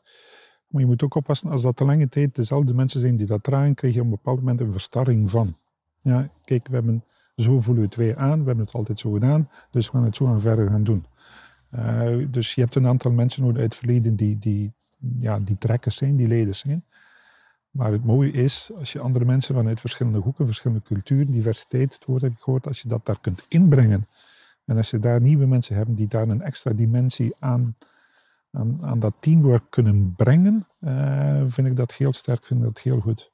Maar 0.66 0.80
je 0.80 0.86
moet 0.86 1.02
ook 1.02 1.14
oppassen, 1.14 1.50
als 1.50 1.62
dat 1.62 1.76
te 1.76 1.84
lange 1.84 2.08
tijd 2.08 2.34
dezelfde 2.34 2.74
mensen 2.74 3.00
zijn 3.00 3.16
die 3.16 3.26
dat 3.26 3.42
dragen, 3.42 3.74
krijg 3.74 3.94
je 3.94 4.00
op 4.00 4.06
een 4.06 4.10
bepaald 4.10 4.38
moment 4.38 4.60
een 4.60 4.72
verstarring 4.72 5.30
van. 5.30 5.56
Ja, 6.02 6.28
kijk, 6.44 6.68
we 6.68 6.74
hebben 6.74 7.04
zo 7.36 7.60
voelen 7.60 7.84
het 7.84 7.94
wij 7.94 8.16
aan, 8.16 8.40
we 8.40 8.46
hebben 8.46 8.64
het 8.64 8.74
altijd 8.74 8.98
zo 8.98 9.12
gedaan, 9.12 9.48
dus 9.70 9.86
we 9.86 9.92
gaan 9.92 10.04
het 10.04 10.16
zo 10.16 10.26
gaan 10.26 10.40
verder 10.40 10.68
gaan 10.68 10.84
doen. 10.84 11.06
Uh, 11.74 12.26
dus 12.30 12.54
je 12.54 12.60
hebt 12.60 12.74
een 12.74 12.86
aantal 12.86 13.10
mensen 13.10 13.44
uit 13.44 13.56
het 13.56 13.74
verleden 13.74 14.16
die, 14.16 14.38
die, 14.38 14.72
ja, 15.18 15.38
die 15.38 15.58
trekkers 15.58 15.96
zijn, 15.96 16.16
die 16.16 16.28
leiders 16.28 16.58
zijn. 16.58 16.84
Maar 17.70 17.92
het 17.92 18.04
mooie 18.04 18.30
is, 18.30 18.70
als 18.78 18.92
je 18.92 19.00
andere 19.00 19.24
mensen 19.24 19.54
vanuit 19.54 19.80
verschillende 19.80 20.18
hoeken, 20.18 20.46
verschillende 20.46 20.82
culturen, 20.82 21.30
diversiteit, 21.30 21.94
het 21.94 22.04
woord 22.04 22.22
heb 22.22 22.32
ik 22.32 22.38
gehoord, 22.38 22.66
als 22.66 22.82
je 22.82 22.88
dat 22.88 23.06
daar 23.06 23.20
kunt 23.20 23.44
inbrengen. 23.48 24.08
En 24.64 24.76
als 24.76 24.90
je 24.90 24.98
daar 24.98 25.20
nieuwe 25.20 25.46
mensen 25.46 25.76
hebt 25.76 25.96
die 25.96 26.08
daar 26.08 26.28
een 26.28 26.42
extra 26.42 26.72
dimensie 26.72 27.34
aan, 27.38 27.76
aan, 28.50 28.84
aan 28.84 28.98
dat 28.98 29.14
teamwork 29.20 29.64
kunnen 29.70 30.14
brengen, 30.16 30.66
uh, 30.80 31.42
vind 31.46 31.66
ik 31.66 31.76
dat 31.76 31.92
heel 31.92 32.12
sterk, 32.12 32.44
vind 32.44 32.60
ik 32.60 32.66
dat 32.66 32.78
heel 32.78 33.00
goed. 33.00 33.31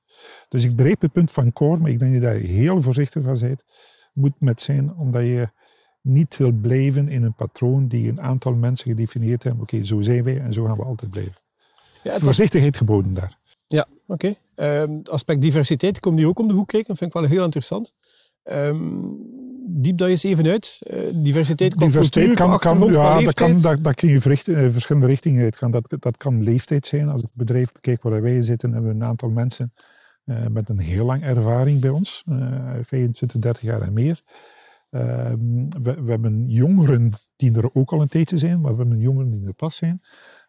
Dus 0.49 0.65
ik 0.65 0.77
begreep 0.77 1.01
het 1.01 1.13
punt 1.13 1.33
van 1.33 1.53
Cor, 1.53 1.81
maar 1.81 1.91
ik 1.91 1.99
denk 1.99 2.13
dat 2.13 2.23
je 2.23 2.27
daar 2.29 2.51
heel 2.51 2.83
voorzichtig 2.83 3.23
van 3.23 3.39
bent, 3.39 3.65
moet 4.13 4.41
met 4.41 4.61
zijn, 4.61 4.95
omdat 4.95 5.23
je 5.23 5.49
niet 6.01 6.37
wil 6.37 6.53
blijven 6.53 7.09
in 7.09 7.23
een 7.23 7.35
patroon 7.35 7.89
die 7.89 8.09
een 8.09 8.21
aantal 8.21 8.55
mensen 8.55 8.91
gedefinieerd 8.91 9.43
hebben. 9.43 9.63
Oké, 9.63 9.85
zo 9.85 10.01
zijn 10.01 10.23
wij 10.23 10.41
en 10.41 10.53
zo 10.53 10.65
gaan 10.65 10.77
we 10.77 10.85
altijd 10.85 11.11
blijven. 11.11 11.37
Ja, 12.03 12.19
Voorzichtigheid 12.19 12.77
geboden 12.77 13.15
daar. 13.15 13.39
Ja, 13.67 13.87
oké. 14.07 14.35
Okay. 14.55 14.83
Um, 14.83 14.91
ehm, 14.91 15.13
aspect 15.13 15.41
diversiteit 15.41 16.01
komt 16.01 16.19
hier 16.19 16.29
ook 16.29 16.39
om 16.39 16.49
de 16.49 16.55
hoek 16.55 16.69
kijken. 16.69 16.89
Dat 16.89 16.99
vind 16.99 17.15
ik 17.15 17.21
wel 17.21 17.31
heel 17.31 17.45
interessant. 17.45 17.95
Um, 18.45 19.17
diep 19.67 19.99
dat 19.99 20.09
eens 20.09 20.23
even 20.23 20.47
uit. 20.47 20.81
Uh, 20.91 20.99
diversiteit 21.13 21.75
qua 21.75 21.85
diversiteit 21.87 22.35
kan, 22.35 22.59
kan, 22.59 22.93
ja, 22.93 23.21
dat, 23.21 23.35
kan, 23.35 23.61
dat, 23.61 23.85
dat 23.85 23.95
kun 23.95 24.09
je 24.09 24.15
in 24.45 24.73
verschillende 24.73 25.07
richtingen 25.07 25.45
uitgaan. 25.45 25.71
Dat, 25.71 25.97
dat 25.99 26.17
kan 26.17 26.43
leeftijd 26.43 26.87
zijn. 26.87 27.09
Als 27.09 27.23
het 27.23 27.31
bedrijf 27.33 27.73
bekijk 27.73 28.03
waar 28.03 28.23
wij 28.23 28.43
zitten, 28.43 28.73
hebben 28.73 28.91
we 28.91 28.97
een 28.97 29.05
aantal 29.05 29.29
mensen 29.29 29.73
met 30.51 30.69
een 30.69 30.79
heel 30.79 31.05
lang 31.05 31.23
ervaring 31.23 31.81
bij 31.81 31.91
ons. 31.91 32.25
Uh, 32.29 32.75
25, 32.83 33.41
30 33.41 33.63
jaar 33.63 33.83
en 33.83 33.93
meer. 33.93 34.23
Ehm, 34.91 35.69
we, 35.83 36.03
we, 36.03 36.11
hebben 36.11 36.51
jongeren 36.51 37.13
die 37.37 37.57
er 37.57 37.75
ook 37.75 37.93
al 37.93 38.01
een 38.01 38.09
tijdje 38.09 38.39
zijn, 38.39 38.61
maar 38.61 38.73
we 38.73 38.79
hebben 38.79 39.01
jongeren 39.01 39.31
die 39.31 39.47
er 39.47 39.55
pas 39.55 39.77
zijn. 39.77 40.03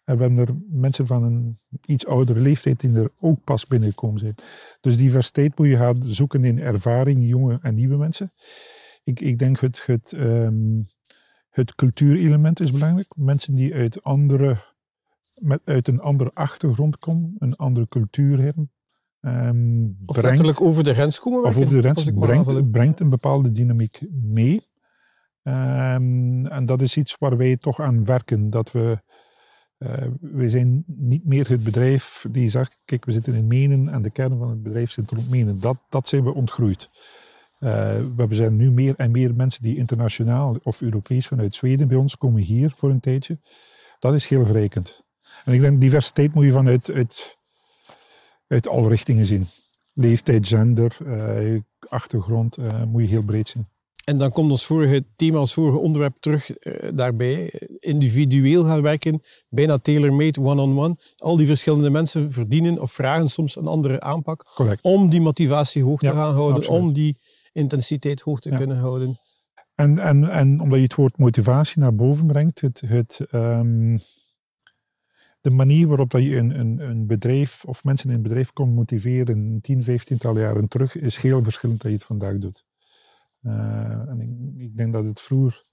En 0.03 0.17
we 0.17 0.21
hebben 0.21 0.47
er 0.47 0.55
mensen 0.69 1.07
van 1.07 1.23
een 1.23 1.57
iets 1.85 2.05
oudere 2.05 2.39
leeftijd 2.39 2.79
die 2.79 2.95
er 2.95 3.11
ook 3.19 3.43
pas 3.43 3.67
binnengekomen 3.67 4.19
zijn. 4.19 4.35
Dus 4.81 4.97
diversiteit 4.97 5.57
moet 5.57 5.67
je 5.67 5.77
gaan 5.77 6.03
zoeken 6.03 6.43
in 6.43 6.59
ervaring, 6.59 7.27
jonge 7.27 7.59
en 7.61 7.75
nieuwe 7.75 7.97
mensen. 7.97 8.33
Ik, 9.03 9.19
ik 9.19 9.39
denk 9.39 9.59
het, 9.59 9.85
het, 9.85 10.11
um, 10.11 10.87
het 11.49 11.75
cultuurelement 11.75 12.59
is 12.59 12.71
belangrijk. 12.71 13.13
Mensen 13.15 13.55
die 13.55 13.73
uit, 13.73 14.03
andere, 14.03 14.57
met, 15.33 15.61
uit 15.63 15.87
een 15.87 15.99
andere 15.99 16.31
achtergrond 16.33 16.97
komen, 16.97 17.35
een 17.37 17.55
andere 17.55 17.87
cultuur 17.87 18.41
hebben. 18.41 18.71
Um, 19.21 19.97
of 20.05 20.19
brengt, 20.19 20.59
over 20.59 20.83
de 20.83 20.93
grens 20.93 21.19
komen 21.19 21.43
Of 21.43 21.57
over 21.57 21.75
de 21.75 21.79
grens 21.79 22.11
brengt, 22.11 22.71
brengt 22.71 22.99
een 22.99 23.09
bepaalde 23.09 23.51
dynamiek 23.51 24.01
mee. 24.11 24.67
Um, 25.43 26.45
en 26.45 26.65
dat 26.65 26.81
is 26.81 26.97
iets 26.97 27.15
waar 27.19 27.37
wij 27.37 27.57
toch 27.57 27.79
aan 27.79 28.05
werken. 28.05 28.49
Dat 28.49 28.71
we, 28.71 29.01
uh, 29.77 30.07
wij 30.19 30.49
zijn 30.49 30.83
niet 30.87 31.25
meer 31.25 31.49
het 31.49 31.63
bedrijf 31.63 32.25
die 32.31 32.49
zegt, 32.49 32.79
kijk 32.85 33.05
we 33.05 33.11
zitten 33.11 33.33
in 33.33 33.47
Menen 33.47 33.89
en 33.89 34.01
de 34.01 34.09
kern 34.09 34.37
van 34.37 34.49
het 34.49 34.63
bedrijf 34.63 34.91
zit 34.91 35.11
rond 35.11 35.29
Menen. 35.29 35.59
Dat, 35.59 35.77
dat 35.89 36.07
zijn 36.07 36.23
we 36.23 36.33
ontgroeid. 36.33 36.89
Uh, 37.59 37.69
we 38.15 38.27
zijn 38.29 38.55
nu 38.55 38.71
meer 38.71 38.93
en 38.97 39.11
meer 39.11 39.35
mensen 39.35 39.63
die 39.63 39.77
internationaal 39.77 40.57
of 40.63 40.81
Europees 40.81 41.27
vanuit 41.27 41.55
Zweden 41.55 41.87
bij 41.87 41.97
ons 41.97 42.17
komen 42.17 42.41
hier 42.41 42.71
voor 42.71 42.89
een 42.89 42.99
tijdje. 42.99 43.39
Dat 43.99 44.13
is 44.13 44.27
heel 44.27 44.45
verrijkend. 44.45 45.03
En 45.43 45.53
ik 45.53 45.61
denk 45.61 45.81
diversiteit 45.81 46.33
moet 46.33 46.43
je 46.43 46.51
vanuit 46.51 46.91
uit, 46.91 47.38
uit 48.49 48.67
alle 48.67 48.89
richtingen 48.89 49.25
zien. 49.25 49.47
Leeftijd, 49.93 50.47
gender, 50.47 50.97
uh, 51.05 51.59
achtergrond, 51.87 52.57
uh, 52.57 52.83
moet 52.83 53.01
je 53.01 53.07
heel 53.07 53.23
breed 53.23 53.47
zien. 53.47 53.67
En 54.03 54.17
dan 54.17 54.31
komt 54.31 54.51
ons 54.51 54.65
vorige 54.65 55.05
thema, 55.15 55.39
ons 55.39 55.53
vorige 55.53 55.77
onderwerp 55.77 56.15
terug 56.19 56.51
daarbij. 56.93 57.53
Individueel 57.79 58.63
gaan 58.63 58.81
werken, 58.81 59.21
bijna 59.49 59.77
tailor-made, 59.77 60.41
one-on-one. 60.41 60.97
Al 61.17 61.37
die 61.37 61.47
verschillende 61.47 61.89
mensen 61.89 62.31
verdienen 62.31 62.81
of 62.81 62.91
vragen 62.91 63.29
soms 63.29 63.55
een 63.55 63.67
andere 63.67 63.99
aanpak. 63.99 64.51
Correct. 64.55 64.81
Om 64.81 65.09
die 65.09 65.21
motivatie 65.21 65.83
hoog 65.83 65.99
te 65.99 66.11
gaan 66.11 66.33
houden, 66.33 66.55
absoluut. 66.55 66.81
om 66.81 66.93
die 66.93 67.17
intensiteit 67.51 68.21
hoog 68.21 68.39
te 68.39 68.49
kunnen 68.49 68.77
houden. 68.77 69.19
En, 69.75 69.99
en, 69.99 70.29
en 70.29 70.61
omdat 70.61 70.77
je 70.77 70.83
het 70.83 70.95
woord 70.95 71.17
motivatie 71.17 71.81
naar 71.81 71.95
boven 71.95 72.27
brengt, 72.27 72.61
het, 72.61 72.81
het, 72.85 73.19
um, 73.31 73.99
de 75.41 75.49
manier 75.49 75.87
waarop 75.87 76.09
dat 76.09 76.23
je 76.23 76.35
een, 76.35 76.59
een, 76.59 76.79
een 76.79 77.07
bedrijf 77.07 77.65
of 77.65 77.83
mensen 77.83 78.09
in 78.09 78.15
een 78.15 78.21
bedrijf 78.21 78.53
kon 78.53 78.73
motiveren 78.73 79.61
10, 79.61 79.83
15 79.83 80.17
tal 80.17 80.39
jaren 80.39 80.67
terug, 80.67 80.95
is 80.95 81.17
heel 81.17 81.43
verschillend 81.43 81.81
dat 81.81 81.91
je 81.91 81.97
het 81.97 82.05
vandaag 82.05 82.37
doet. 82.37 82.65
Uh, 83.41 83.53
en 84.09 84.21
ik, 84.21 84.61
ik, 84.63 84.77
denk 84.77 84.93
dat 84.93 85.03
het 85.03 85.21
vroeger 85.21 85.63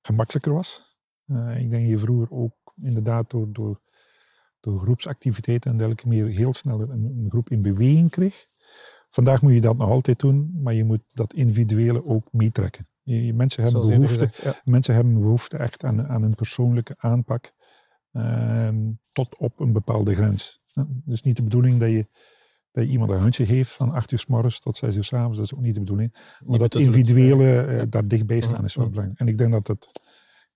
gemakkelijker 0.00 0.52
was. 0.52 0.96
Uh, 1.26 1.60
ik 1.60 1.70
denk 1.70 1.82
dat 1.82 1.90
je 1.90 1.98
vroeger 1.98 2.30
ook 2.30 2.52
inderdaad 2.82 3.30
door, 3.30 3.52
door, 3.52 3.80
door 4.60 4.78
groepsactiviteiten 4.78 5.70
en 5.70 5.76
dergelijke 5.76 6.08
meer 6.08 6.26
heel 6.26 6.54
snel 6.54 6.80
een, 6.80 6.90
een 6.90 7.26
groep 7.28 7.50
in 7.50 7.62
beweging 7.62 8.10
kreeg. 8.10 8.46
Vandaag 9.10 9.42
moet 9.42 9.52
je 9.52 9.60
dat 9.60 9.76
nog 9.76 9.90
altijd 9.90 10.18
doen, 10.18 10.58
maar 10.62 10.74
je 10.74 10.84
moet 10.84 11.02
dat 11.12 11.32
individuele 11.32 12.04
ook 12.04 12.32
meetrekken. 12.32 12.88
Je, 13.02 13.34
mensen, 13.34 13.62
hebben 13.62 13.80
behoefte, 13.88 14.60
mensen 14.64 14.94
hebben 14.94 15.14
behoefte 15.14 15.56
echt 15.56 15.84
aan, 15.84 16.06
aan 16.06 16.22
een 16.22 16.34
persoonlijke 16.34 16.94
aanpak 16.98 17.52
tot 19.12 19.36
op 19.36 19.60
een 19.60 19.72
bepaalde 19.72 20.14
grens. 20.14 20.60
Het 20.72 20.86
is 21.06 21.22
niet 21.22 21.36
de 21.36 21.42
bedoeling 21.42 21.78
dat 21.78 21.88
je, 21.88 22.06
dat 22.70 22.84
je 22.84 22.90
iemand 22.90 23.10
een 23.10 23.18
handje 23.18 23.46
geeft 23.46 23.70
van 23.70 23.92
8 23.92 24.12
uur 24.12 24.18
s 24.18 24.26
morgens 24.26 24.60
tot 24.60 24.76
6 24.76 24.96
uur 24.96 25.04
s 25.04 25.12
avonds. 25.12 25.36
Dat 25.36 25.46
is 25.46 25.54
ook 25.54 25.60
niet 25.60 25.74
de 25.74 25.80
bedoeling. 25.80 26.36
Maar 26.44 26.58
dat 26.58 26.74
individuele 26.74 27.66
uh, 27.66 27.82
daar 27.88 28.08
dichtbij 28.08 28.40
staan 28.40 28.64
is 28.64 28.74
wel 28.74 28.88
belangrijk. 28.88 29.18
En 29.20 29.28
ik 29.28 29.38
denk 29.38 29.52
dat 29.52 29.66
het 29.66 30.00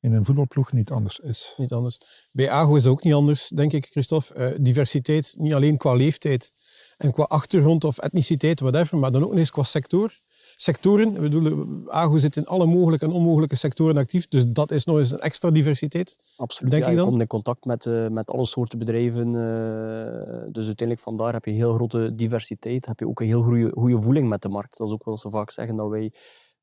in 0.01 0.13
een 0.13 0.25
voetbalploeg 0.25 0.73
niet 0.73 0.91
anders 0.91 1.19
is. 1.19 1.55
Niet 1.57 1.73
anders. 1.73 1.99
Bij 2.33 2.51
AGO 2.51 2.77
is 2.77 2.83
het 2.83 2.93
ook 2.93 3.03
niet 3.03 3.15
anders, 3.15 3.49
denk 3.49 3.73
ik, 3.73 3.87
Christophe. 3.91 4.53
Uh, 4.53 4.59
diversiteit, 4.61 5.35
niet 5.39 5.53
alleen 5.53 5.77
qua 5.77 5.95
leeftijd, 5.95 6.53
en 6.97 7.13
qua 7.13 7.23
achtergrond 7.23 7.85
of 7.85 7.99
etniciteit, 7.99 8.61
whatever, 8.61 8.99
maar 8.99 9.13
dan 9.13 9.25
ook 9.25 9.35
eens 9.35 9.51
qua 9.51 9.63
sector. 9.63 10.21
Sectoren, 10.63 11.13
we 11.13 11.21
bedoelen, 11.21 11.85
AGO 11.89 12.17
zit 12.17 12.37
in 12.37 12.47
alle 12.47 12.67
mogelijke 12.67 13.05
en 13.05 13.13
onmogelijke 13.13 13.57
sectoren 13.57 13.97
actief, 13.97 14.29
dus 14.29 14.45
dat 14.47 14.71
is 14.71 14.85
nog 14.85 14.99
eens 14.99 15.11
een 15.11 15.21
extra 15.21 15.51
diversiteit. 15.51 16.17
Absoluut, 16.37 16.71
denk 16.71 16.85
ja, 16.85 16.91
je 16.91 16.97
dan? 16.97 17.05
je 17.05 17.11
komt 17.11 17.23
in 17.23 17.29
contact 17.29 17.65
met, 17.65 17.85
uh, 17.85 18.09
met 18.09 18.31
alle 18.31 18.47
soorten 18.47 18.79
bedrijven, 18.79 19.27
uh, 19.27 20.53
dus 20.53 20.67
uiteindelijk 20.67 21.01
vandaar 21.01 21.33
heb 21.33 21.45
je 21.45 21.51
heel 21.51 21.75
grote 21.75 22.15
diversiteit, 22.15 22.87
heb 22.87 22.99
je 22.99 23.09
ook 23.09 23.21
een 23.21 23.27
heel 23.27 23.43
goede, 23.43 23.71
goede 23.75 24.03
voeling 24.03 24.29
met 24.29 24.43
de 24.43 24.49
markt. 24.49 24.79
Dat 24.79 24.87
is 24.87 24.93
ook 24.93 25.05
wel 25.05 25.17
ze 25.17 25.31
vaak 25.31 25.51
zeggen, 25.51 25.77
dat 25.77 25.89
wij 25.89 26.13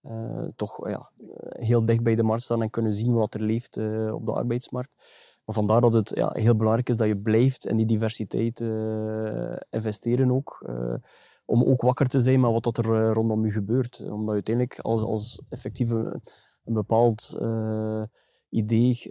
uh, 0.04 0.48
toch 0.56 0.90
ja, 0.90 1.12
heel 1.50 1.86
dicht 1.86 2.04
bij 2.04 2.16
de 2.16 2.24
markt 2.24 2.44
staan 2.44 2.62
en 2.62 2.70
kunnen 2.70 2.96
zien 2.96 3.14
wat 3.14 3.34
er 3.34 3.42
leeft 3.42 3.78
op 4.12 4.26
de 4.26 4.34
arbeidsmarkt. 4.34 4.96
Maar 5.46 5.56
vandaar 5.56 5.82
dat 5.82 5.94
het 5.94 6.12
ja, 6.16 6.30
heel 6.34 6.56
belangrijk 6.56 6.90
is 6.90 6.98
dat 6.98 7.08
je 7.08 7.18
blijft 7.18 7.66
in 7.66 7.78
die 7.78 7.86
diversiteit 7.86 8.60
investeren 9.70 10.32
ook. 10.32 10.66
Om 11.50 11.64
ook 11.64 11.82
wakker 11.82 12.08
te 12.08 12.22
zijn 12.22 12.40
met 12.40 12.52
wat 12.52 12.78
er 12.78 12.86
uh, 12.86 13.12
rondom 13.14 13.46
je 13.46 13.52
gebeurt. 13.52 14.02
Omdat 14.10 14.34
uiteindelijk 14.34 14.80
als, 14.80 15.02
als 15.02 15.42
effectief 15.50 15.90
een, 15.90 16.22
bepaald 16.64 17.38
idee 18.50 19.08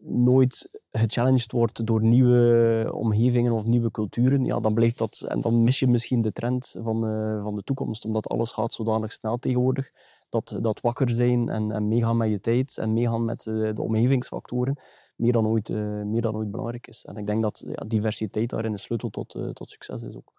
nooit 0.00 0.70
gechallenged 0.90 1.52
wordt 1.52 1.86
door 1.86 2.02
nieuwe 2.02 2.90
omgevingen 2.94 3.52
of 3.52 3.64
nieuwe 3.64 3.90
culturen, 3.90 4.44
ja, 4.44 4.60
dan 4.60 4.74
blijft 4.74 4.98
dat, 4.98 5.24
en 5.28 5.40
dan 5.40 5.62
mis 5.62 5.78
je 5.78 5.86
misschien 5.86 6.20
de 6.20 6.32
trend 6.32 6.76
van, 6.78 7.00
van 7.42 7.54
de 7.54 7.62
toekomst, 7.62 8.04
omdat 8.04 8.28
alles 8.28 8.52
gaat 8.52 8.72
zodanig 8.72 9.12
snel 9.12 9.38
tegenwoordig 9.38 9.90
dat, 10.28 10.58
dat 10.60 10.80
wakker 10.80 11.10
zijn 11.10 11.48
en, 11.48 11.88
meegaan 11.88 12.16
met 12.16 12.30
je 12.30 12.40
tijd 12.40 12.78
en 12.78 12.92
meegaan 12.92 13.24
met 13.24 13.42
de, 13.42 13.72
omgevingsfactoren 13.76 14.76
meer 15.16 15.32
dan, 15.32 15.46
ooit, 15.46 15.68
meer 16.04 16.22
dan 16.22 16.36
ooit 16.36 16.50
belangrijk 16.50 16.86
is. 16.86 17.04
En 17.04 17.16
ik 17.16 17.26
denk 17.26 17.42
dat 17.42 17.64
ja, 17.66 17.84
diversiteit 17.86 18.50
daarin 18.50 18.72
een 18.72 18.78
sleutel 18.78 19.10
tot, 19.10 19.38
tot 19.52 19.70
succes 19.70 20.02
is 20.02 20.16
ook. 20.16 20.37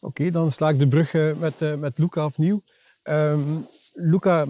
Oké, 0.00 0.30
dan 0.30 0.52
sla 0.52 0.68
ik 0.68 0.78
de 0.78 0.88
brug 0.88 1.12
uh, 1.12 1.36
met, 1.36 1.78
met 1.78 1.98
Luca 1.98 2.24
opnieuw. 2.24 2.62
Um, 3.02 3.66
Luca, 3.92 4.46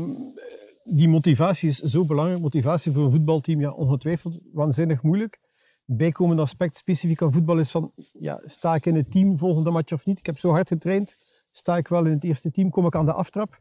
die 0.84 1.08
motivatie 1.08 1.68
is 1.68 1.78
zo 1.78 2.04
belangrijk. 2.04 2.40
Motivatie 2.40 2.92
voor 2.92 3.04
een 3.04 3.10
voetbalteam, 3.10 3.60
ja, 3.60 3.70
ongetwijfeld 3.70 4.38
waanzinnig 4.52 5.02
moeilijk. 5.02 5.40
Bijkomend 5.84 6.40
aspect 6.40 6.78
specifiek 6.78 7.22
aan 7.22 7.32
voetbal 7.32 7.58
is 7.58 7.70
van, 7.70 7.92
ja, 8.12 8.40
sta 8.44 8.74
ik 8.74 8.86
in 8.86 8.94
het 8.94 9.10
team 9.10 9.38
volgende 9.38 9.70
match 9.70 9.92
of 9.92 10.06
niet? 10.06 10.18
Ik 10.18 10.26
heb 10.26 10.38
zo 10.38 10.50
hard 10.50 10.68
getraind. 10.68 11.16
Sta 11.50 11.76
ik 11.76 11.88
wel 11.88 12.04
in 12.04 12.12
het 12.12 12.24
eerste 12.24 12.50
team? 12.50 12.70
Kom 12.70 12.86
ik 12.86 12.94
aan 12.94 13.04
de 13.04 13.12
aftrap? 13.12 13.60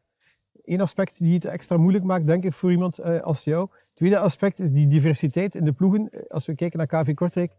Eén 0.63 0.81
aspect 0.81 1.17
die 1.17 1.33
het 1.33 1.45
extra 1.45 1.77
moeilijk 1.77 2.03
maakt, 2.03 2.27
denk 2.27 2.43
ik, 2.43 2.53
voor 2.53 2.71
iemand 2.71 2.99
uh, 2.99 3.21
als 3.21 3.43
jou. 3.43 3.69
Tweede 3.93 4.17
aspect 4.17 4.59
is 4.59 4.71
die 4.71 4.87
diversiteit 4.87 5.55
in 5.55 5.65
de 5.65 5.71
ploegen. 5.71 6.09
Eh, 6.09 6.21
als 6.29 6.45
we 6.45 6.55
kijken 6.55 6.77
naar 6.77 6.87
KV 6.87 7.13
Kortrijk, 7.13 7.51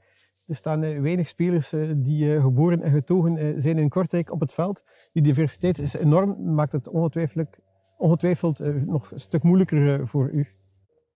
er 0.46 0.54
staan 0.54 0.82
uh, 0.82 1.00
weinig 1.00 1.28
spelers 1.28 1.72
die 1.94 2.40
geboren 2.40 2.82
en 2.82 2.90
getogen 2.90 3.62
zijn 3.62 3.78
in 3.78 3.88
Kortrijk 3.88 4.32
op 4.32 4.40
het 4.40 4.52
veld. 4.52 4.82
Die 5.12 5.22
diversiteit 5.22 5.78
is 5.78 5.94
enorm, 5.94 6.54
maakt 6.54 6.72
het 6.72 6.88
ongetwijfeld, 7.96 8.58
nog 8.86 9.10
een 9.10 9.20
stuk 9.20 9.42
moeilijker 9.42 10.08
voor 10.08 10.30
u. 10.30 10.46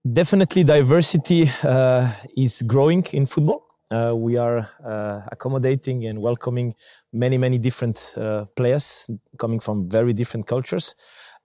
Definitely 0.01 0.65
diversity 0.65 1.47
is 2.33 2.63
growing 2.67 3.09
in 3.09 3.27
football. 3.27 3.61
Uh, 3.91 4.13
we 4.13 4.39
are 4.39 4.69
uh, 4.85 5.27
accommodating 5.27 6.07
and 6.09 6.21
welcoming 6.21 6.77
many, 7.11 7.39
many 7.39 7.59
different 7.59 8.15
uh, 8.19 8.43
players 8.55 9.09
coming 9.37 9.63
from 9.63 9.91
very 9.91 10.13
different 10.13 10.47
cultures, 10.47 10.95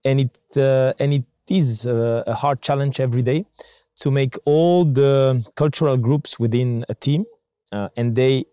and 0.02 0.20
it 0.20 0.38
uh, 0.58 0.92
and 0.98 1.14
it 1.14 1.24
is 1.46 1.86
a 1.86 2.34
hard 2.34 2.62
challenge 2.62 3.00
every 3.00 3.22
day 3.22 3.46
to 3.94 4.12
make 4.12 4.38
all 4.44 4.84
the 4.84 5.42
cultural 5.54 5.98
groups 5.98 6.38
within 6.38 6.84
a 6.90 6.94
team, 6.94 7.26
uh, 7.74 7.90
and 7.98 8.16
they 8.16 8.46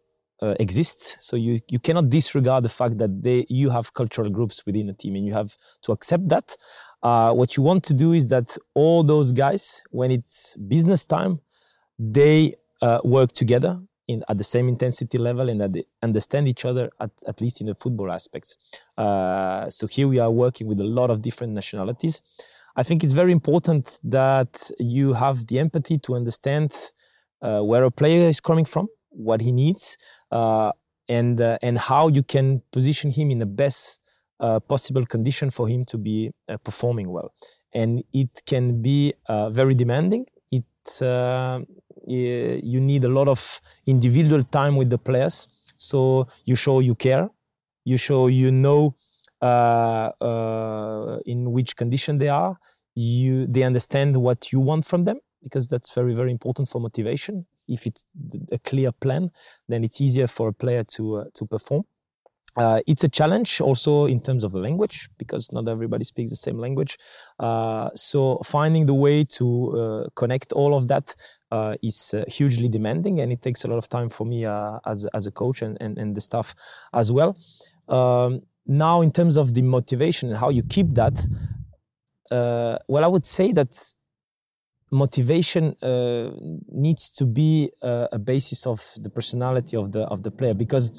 uh, 0.43 0.55
exist. 0.59 1.17
So 1.21 1.37
you 1.37 1.61
you 1.69 1.79
cannot 1.79 2.09
disregard 2.09 2.65
the 2.65 2.75
fact 2.81 2.99
that 2.99 3.23
they 3.23 3.47
you 3.49 3.71
have 3.71 3.93
cultural 3.93 4.31
groups 4.31 4.65
within 4.67 4.89
a 4.89 4.95
team, 4.95 5.15
and 5.17 5.25
you 5.27 5.35
have 5.35 5.57
to 5.83 5.93
accept 5.93 6.29
that. 6.29 6.57
Uh, 7.03 7.33
what 7.33 7.57
you 7.57 7.63
want 7.63 7.83
to 7.85 7.95
do 7.95 8.13
is 8.13 8.27
that 8.29 8.57
all 8.75 9.03
those 9.03 9.33
guys, 9.33 9.83
when 9.91 10.11
it's 10.11 10.57
business 10.57 11.05
time, 11.05 11.41
they 11.99 12.55
uh, 12.83 13.01
work 13.05 13.33
together 13.33 13.81
in, 14.09 14.25
at 14.29 14.37
the 14.39 14.45
same 14.45 14.69
intensity 14.69 15.19
level 15.19 15.49
and 15.49 15.61
that 15.61 15.73
they 15.73 15.85
understand 16.03 16.49
each 16.49 16.65
other 16.65 16.91
at, 17.01 17.11
at 17.27 17.41
least 17.41 17.61
in 17.61 17.67
the 17.69 17.75
football 17.75 18.11
aspects. 18.11 18.57
Uh, 18.99 19.69
so 19.71 19.87
here 19.87 20.09
we 20.09 20.19
are 20.19 20.31
working 20.31 20.67
with 20.67 20.81
a 20.81 20.85
lot 20.85 21.11
of 21.11 21.23
different 21.23 21.53
nationalities. 21.53 22.21
I 22.77 22.83
think 22.83 23.03
it's 23.03 23.13
very 23.13 23.33
important 23.33 23.99
that 24.05 24.71
you 24.79 25.15
have 25.15 25.47
the 25.47 25.59
empathy 25.59 25.99
to 25.99 26.15
understand 26.15 26.75
uh, 27.43 27.61
where 27.61 27.85
a 27.85 27.91
player 27.91 28.29
is 28.29 28.41
coming 28.41 28.65
from, 28.65 28.89
what 29.11 29.41
he 29.41 29.53
needs, 29.53 29.97
uh, 30.31 30.73
and 31.09 31.41
uh, 31.41 31.59
and 31.63 31.79
how 31.79 32.09
you 32.09 32.23
can 32.23 32.63
position 32.73 33.11
him 33.11 33.31
in 33.31 33.39
the 33.39 33.47
best 33.47 34.01
uh, 34.41 34.61
possible 34.61 35.05
condition 35.05 35.51
for 35.51 35.69
him 35.69 35.85
to 35.85 35.99
be 35.99 36.31
uh, 36.49 36.57
performing 36.59 37.11
well. 37.11 37.33
And 37.73 38.03
it 38.13 38.43
can 38.47 38.83
be 38.83 39.15
very 39.29 39.75
demanding. 39.75 40.27
It 40.51 40.65
you 42.07 42.81
need 42.81 43.05
a 43.05 43.09
lot 43.09 43.29
of 43.29 43.61
individual 43.87 44.43
time 44.43 44.77
with 44.77 44.91
the 44.91 44.99
players. 44.99 45.47
So 45.77 46.27
you 46.45 46.57
show 46.57 46.81
you 46.81 46.95
care, 46.95 47.29
you 47.85 47.97
show 47.97 48.27
you 48.27 48.51
know 48.51 48.97
uh, 49.43 50.11
uh, 50.21 51.19
in 51.25 51.53
which 51.53 51.77
condition 51.77 52.19
they 52.19 52.29
are. 52.29 52.59
You 52.95 53.47
they 53.47 53.63
understand 53.63 54.17
what 54.17 54.53
you 54.53 54.61
want 54.61 54.85
from 54.85 55.05
them 55.05 55.19
because 55.43 55.69
that's 55.69 55.95
very 55.95 56.13
very 56.13 56.31
important 56.31 56.69
for 56.69 56.81
motivation. 56.81 57.47
If 57.71 57.87
it's 57.87 58.05
a 58.53 58.59
clear 58.59 58.93
plan, 58.93 59.31
then 59.69 59.85
it's 59.85 60.01
easier 60.01 60.27
for 60.27 60.49
a 60.49 60.53
player 60.53 60.85
to 60.85 61.17
uh, 61.17 61.25
to 61.35 61.47
perform. 61.47 61.85
Uh, 62.57 62.81
it's 62.87 63.05
a 63.05 63.09
challenge 63.09 63.61
also 63.61 64.07
in 64.07 64.21
terms 64.21 64.43
of 64.43 64.53
the 64.53 64.59
language 64.59 65.09
because 65.19 65.53
not 65.53 65.69
everybody 65.69 66.05
speaks 66.05 66.31
the 66.31 66.37
same 66.37 66.59
language. 66.59 66.99
Uh, 67.39 67.91
so 67.95 68.41
finding 68.45 68.87
the 68.87 68.95
way 68.95 69.25
to 69.25 69.79
uh, 69.79 70.09
connect 70.17 70.53
all 70.53 70.75
of 70.75 70.89
that 70.89 71.15
uh, 71.53 71.77
is 71.83 72.13
uh, 72.13 72.25
hugely 72.27 72.69
demanding, 72.69 73.21
and 73.21 73.31
it 73.33 73.41
takes 73.41 73.65
a 73.65 73.69
lot 73.69 73.79
of 73.79 73.89
time 73.89 74.09
for 74.09 74.27
me 74.27 74.45
uh, 74.45 74.79
as 74.87 75.07
as 75.15 75.27
a 75.27 75.31
coach 75.31 75.63
and, 75.63 75.77
and, 75.81 75.99
and 75.99 76.17
the 76.17 76.21
staff 76.21 76.55
as 76.93 77.13
well. 77.13 77.37
Um, 77.89 78.43
now, 78.67 79.01
in 79.01 79.11
terms 79.11 79.37
of 79.37 79.55
the 79.55 79.63
motivation 79.63 80.29
and 80.29 80.39
how 80.39 80.51
you 80.51 80.63
keep 80.63 80.95
that, 80.95 81.21
well, 82.31 83.05
I 83.05 83.07
would 83.07 83.27
say 83.27 83.53
that 83.53 83.93
motivation 84.91 85.75
uh, 85.83 86.31
needs 86.69 87.11
to 87.11 87.25
be 87.25 87.71
uh, 87.83 88.09
a 88.13 88.19
basis 88.19 88.67
of 88.67 88.85
the 88.97 89.11
personality 89.11 89.77
of 89.77 89.93
the 89.93 90.01
of 90.01 90.23
the 90.23 90.31
player 90.31 90.55
because 90.55 90.93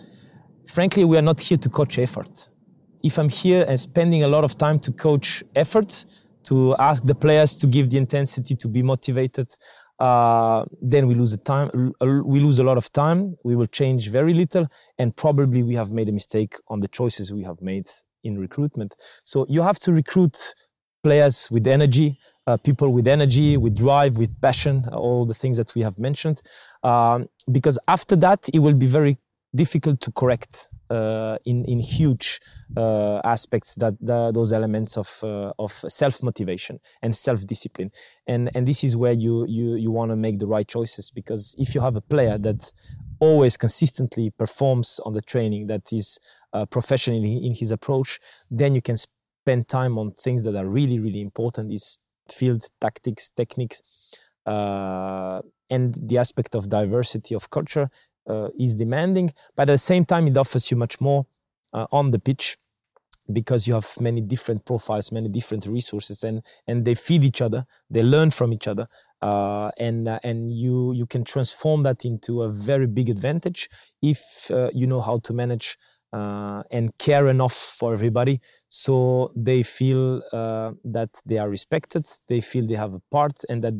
frankly, 0.65 1.03
we 1.03 1.17
are 1.17 1.21
not 1.21 1.39
here 1.39 1.57
to 1.57 1.69
coach 1.69 1.97
effort. 1.97 2.49
If 3.03 3.17
I'm 3.17 3.29
here 3.29 3.65
and 3.67 3.79
spending 3.79 4.23
a 4.23 4.27
lot 4.27 4.43
of 4.43 4.57
time 4.57 4.79
to 4.79 4.91
coach 4.91 5.43
effort, 5.55 6.05
to 6.43 6.75
ask 6.77 7.03
the 7.05 7.15
players 7.15 7.55
to 7.57 7.67
give 7.67 7.89
the 7.89 7.97
intensity, 7.97 8.55
to 8.55 8.67
be 8.67 8.81
motivated, 8.81 9.47
uh, 9.99 10.65
then 10.81 11.07
we 11.07 11.13
lose 11.13 11.33
a 11.33 11.37
time. 11.37 11.93
Uh, 12.01 12.21
we 12.25 12.39
lose 12.39 12.59
a 12.59 12.63
lot 12.63 12.77
of 12.77 12.91
time. 12.91 13.35
We 13.43 13.55
will 13.55 13.67
change 13.67 14.09
very 14.09 14.33
little, 14.33 14.67
and 14.97 15.15
probably 15.15 15.61
we 15.61 15.75
have 15.75 15.91
made 15.91 16.09
a 16.09 16.11
mistake 16.11 16.55
on 16.67 16.79
the 16.79 16.87
choices 16.87 17.31
we 17.31 17.43
have 17.43 17.61
made 17.61 17.87
in 18.23 18.39
recruitment. 18.39 18.95
So 19.23 19.45
you 19.49 19.61
have 19.61 19.79
to 19.79 19.93
recruit 19.93 20.55
players 21.03 21.49
with 21.51 21.67
energy, 21.67 22.17
uh, 22.47 22.57
people 22.57 22.89
with 22.89 23.07
energy, 23.07 23.57
with 23.57 23.75
drive, 23.75 24.17
with 24.17 24.39
passion, 24.41 24.87
all 24.91 25.25
the 25.25 25.33
things 25.33 25.57
that 25.57 25.73
we 25.75 25.81
have 25.81 25.97
mentioned. 25.99 26.41
Um, 26.83 27.29
because 27.51 27.77
after 27.87 28.15
that, 28.17 28.49
it 28.53 28.59
will 28.59 28.73
be 28.73 28.87
very 28.87 29.17
difficult 29.53 29.99
to 30.01 30.11
correct 30.11 30.69
uh, 30.89 31.37
in 31.45 31.63
in 31.65 31.79
huge 31.79 32.41
uh, 32.77 33.21
aspects 33.23 33.75
that, 33.75 33.93
that, 34.01 34.33
those 34.33 34.51
elements 34.53 34.97
of 34.97 35.19
uh, 35.23 35.53
of 35.59 35.71
self 35.87 36.21
motivation 36.23 36.79
and 37.01 37.15
self 37.15 37.45
discipline 37.45 37.91
and 38.27 38.49
and 38.55 38.67
this 38.67 38.83
is 38.83 38.95
where 38.95 39.13
you 39.13 39.45
you 39.47 39.75
you 39.75 39.91
want 39.91 40.11
to 40.11 40.15
make 40.15 40.39
the 40.39 40.47
right 40.47 40.67
choices 40.67 41.11
because 41.11 41.55
if 41.57 41.73
you 41.75 41.81
have 41.81 41.95
a 41.95 42.01
player 42.01 42.37
that 42.37 42.71
always 43.19 43.55
consistently 43.55 44.31
performs 44.31 44.99
on 45.05 45.13
the 45.13 45.21
training 45.21 45.67
that 45.67 45.93
is 45.93 46.17
uh, 46.53 46.65
professional 46.65 47.23
in 47.23 47.53
his 47.53 47.71
approach 47.71 48.19
then 48.49 48.75
you 48.75 48.81
can 48.81 48.97
spend 49.41 49.67
time 49.67 49.97
on 49.97 50.11
things 50.11 50.43
that 50.45 50.55
are 50.55 50.67
really 50.67 50.99
really 50.99 51.21
important 51.21 51.71
is 51.71 51.99
field 52.29 52.63
tactics 52.79 53.29
techniques 53.41 53.81
uh, 54.45 55.41
and 55.69 55.95
the 56.09 56.17
aspect 56.17 56.55
of 56.55 56.69
diversity 56.69 57.33
of 57.35 57.49
culture 57.49 57.89
uh, 58.29 58.49
is 58.59 58.75
demanding, 58.75 59.31
but 59.55 59.63
at 59.63 59.73
the 59.73 59.77
same 59.77 60.05
time, 60.05 60.27
it 60.27 60.37
offers 60.37 60.69
you 60.69 60.77
much 60.77 60.99
more 61.01 61.25
uh, 61.73 61.87
on 61.91 62.11
the 62.11 62.19
pitch 62.19 62.57
because 63.31 63.67
you 63.67 63.73
have 63.73 63.89
many 63.99 64.19
different 64.19 64.65
profiles, 64.65 65.11
many 65.11 65.29
different 65.29 65.65
resources, 65.65 66.23
and 66.23 66.43
and 66.67 66.85
they 66.85 66.95
feed 66.95 67.23
each 67.23 67.41
other. 67.41 67.65
They 67.89 68.03
learn 68.03 68.31
from 68.31 68.51
each 68.53 68.67
other, 68.67 68.87
uh, 69.21 69.71
and 69.77 70.07
uh, 70.07 70.19
and 70.23 70.51
you 70.51 70.93
you 70.93 71.05
can 71.05 71.23
transform 71.23 71.83
that 71.83 72.03
into 72.05 72.43
a 72.43 72.49
very 72.49 72.87
big 72.87 73.09
advantage 73.09 73.69
if 74.01 74.49
uh, 74.51 74.69
you 74.73 74.87
know 74.87 75.01
how 75.01 75.19
to 75.19 75.33
manage 75.33 75.77
uh, 76.13 76.63
and 76.71 76.97
care 76.97 77.27
enough 77.27 77.53
for 77.53 77.93
everybody, 77.93 78.39
so 78.69 79.31
they 79.35 79.63
feel 79.63 80.21
that 80.83 81.09
they 81.25 81.37
are 81.37 81.49
respected, 81.49 82.05
they 82.27 82.41
feel 82.41 82.67
they 82.67 82.75
have 82.75 82.93
a 82.93 83.01
part, 83.11 83.43
and 83.49 83.63
that 83.63 83.73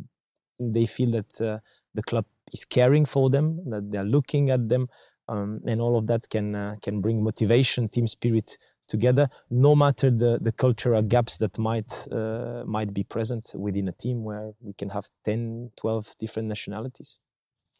they 0.59 0.85
feel 0.85 1.11
that 1.11 1.61
the 1.93 2.03
club 2.03 2.25
is 2.53 2.65
caring 2.65 3.05
for 3.05 3.29
them, 3.29 3.59
that 3.69 3.91
they 3.91 3.97
are 3.97 4.05
looking 4.05 4.49
at 4.49 4.69
them, 4.69 4.87
um, 5.27 5.61
and 5.65 5.81
all 5.81 5.97
of 5.97 6.07
that 6.07 6.29
can 6.29 6.55
uh, 6.55 6.75
can 6.81 7.01
bring 7.01 7.23
motivation, 7.23 7.87
team 7.87 8.07
spirit 8.07 8.57
together, 8.87 9.29
no 9.49 9.75
matter 9.75 10.11
the 10.11 10.39
the 10.41 10.51
cultural 10.51 11.01
gaps 11.01 11.37
that 11.37 11.57
might 11.57 11.91
uh, 12.11 12.63
might 12.65 12.93
be 12.93 13.03
present 13.03 13.51
within 13.55 13.87
a 13.87 13.93
team 13.93 14.23
where 14.23 14.51
we 14.59 14.73
can 14.73 14.89
have 14.89 15.09
10, 15.25 15.71
12 15.77 16.15
different 16.19 16.47
nationalities. 16.49 17.19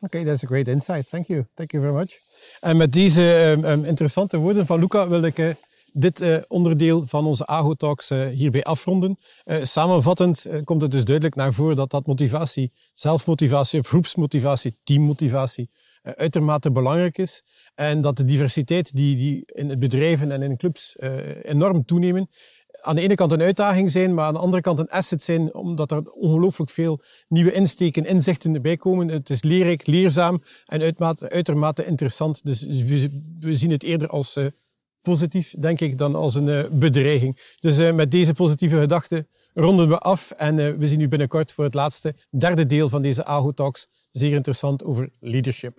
Okay, 0.03 0.23
that's 0.23 0.43
a 0.43 0.47
great 0.47 0.67
insight. 0.67 1.09
Thank 1.09 1.27
you. 1.27 1.45
Thank 1.53 1.71
you 1.71 1.83
very 1.83 1.95
much. 1.95 2.19
En 2.59 2.77
met 2.77 2.91
deze 2.91 3.55
um, 3.57 3.65
um, 3.65 3.83
interessante 3.83 4.37
woorden 4.37 4.65
van 4.65 4.79
Luca 4.79 5.07
wil 5.07 5.21
ik 5.21 5.37
uh, 5.37 5.53
dit 5.93 6.21
uh, 6.21 6.37
onderdeel 6.47 7.07
van 7.07 7.25
onze 7.25 7.47
AGO 7.47 7.73
Talks 7.73 8.11
uh, 8.11 8.27
hierbij 8.27 8.63
afronden. 8.63 9.17
Samenvattend 9.61 10.47
komt 10.63 10.81
het 10.81 10.91
dus 10.91 11.05
duidelijk 11.05 11.35
naar 11.35 11.53
voren 11.53 11.75
dat 11.75 11.91
dat 11.91 12.05
motivatie, 12.05 12.71
zelfmotivatie, 12.93 13.83
groepsmotivatie, 13.83 14.77
teammotivatie 14.83 15.69
uitermate 16.01 16.71
belangrijk 16.71 17.17
is. 17.17 17.43
En 17.75 18.01
dat 18.01 18.17
de 18.17 18.25
diversiteit 18.25 18.95
die, 18.95 19.15
die 19.15 19.43
in 19.45 19.69
het 19.69 19.79
bedrijven 19.79 20.31
en 20.31 20.41
in 20.41 20.57
clubs 20.57 20.95
enorm 21.41 21.85
toenemen, 21.85 22.29
aan 22.81 22.95
de 22.95 23.01
ene 23.01 23.15
kant 23.15 23.31
een 23.31 23.41
uitdaging 23.41 23.91
zijn, 23.91 24.13
maar 24.13 24.25
aan 24.25 24.33
de 24.33 24.39
andere 24.39 24.61
kant 24.61 24.79
een 24.79 24.89
asset 24.89 25.23
zijn, 25.23 25.53
omdat 25.53 25.91
er 25.91 26.11
ongelooflijk 26.11 26.71
veel 26.71 27.01
nieuwe 27.27 27.51
insteken, 27.51 28.05
inzichten 28.05 28.53
erbij 28.53 28.77
komen. 28.77 29.07
Het 29.07 29.29
is 29.29 29.43
leerrijk, 29.43 29.87
leerzaam 29.87 30.43
en 30.65 30.95
uitermate, 31.29 31.85
interessant. 31.85 32.45
Dus 32.45 32.65
we, 33.39 33.55
zien 33.55 33.71
het 33.71 33.83
eerder 33.83 34.07
als 34.07 34.37
positief, 35.01 35.53
denk 35.59 35.79
ik, 35.79 35.97
dan 35.97 36.15
als 36.15 36.35
een 36.35 36.47
uh, 36.47 36.63
bedreiging. 36.71 37.55
Dus 37.59 37.79
uh, 37.79 37.93
met 37.93 38.11
deze 38.11 38.33
positieve 38.33 38.79
gedachten 38.79 39.27
ronden 39.53 39.89
we 39.89 39.97
af 39.97 40.31
en 40.31 40.77
we 40.77 40.87
zien 40.87 41.01
u 41.01 41.07
binnenkort 41.07 41.51
voor 41.51 41.63
het 41.63 41.73
laatste 41.73 42.15
derde 42.29 42.65
deel 42.65 42.89
van 42.89 43.01
deze 43.01 43.25
AGO 43.25 43.51
Talks. 43.51 43.87
Zeer 44.09 44.33
interessant 44.33 44.83
over 44.83 45.09
leadership. 45.19 45.77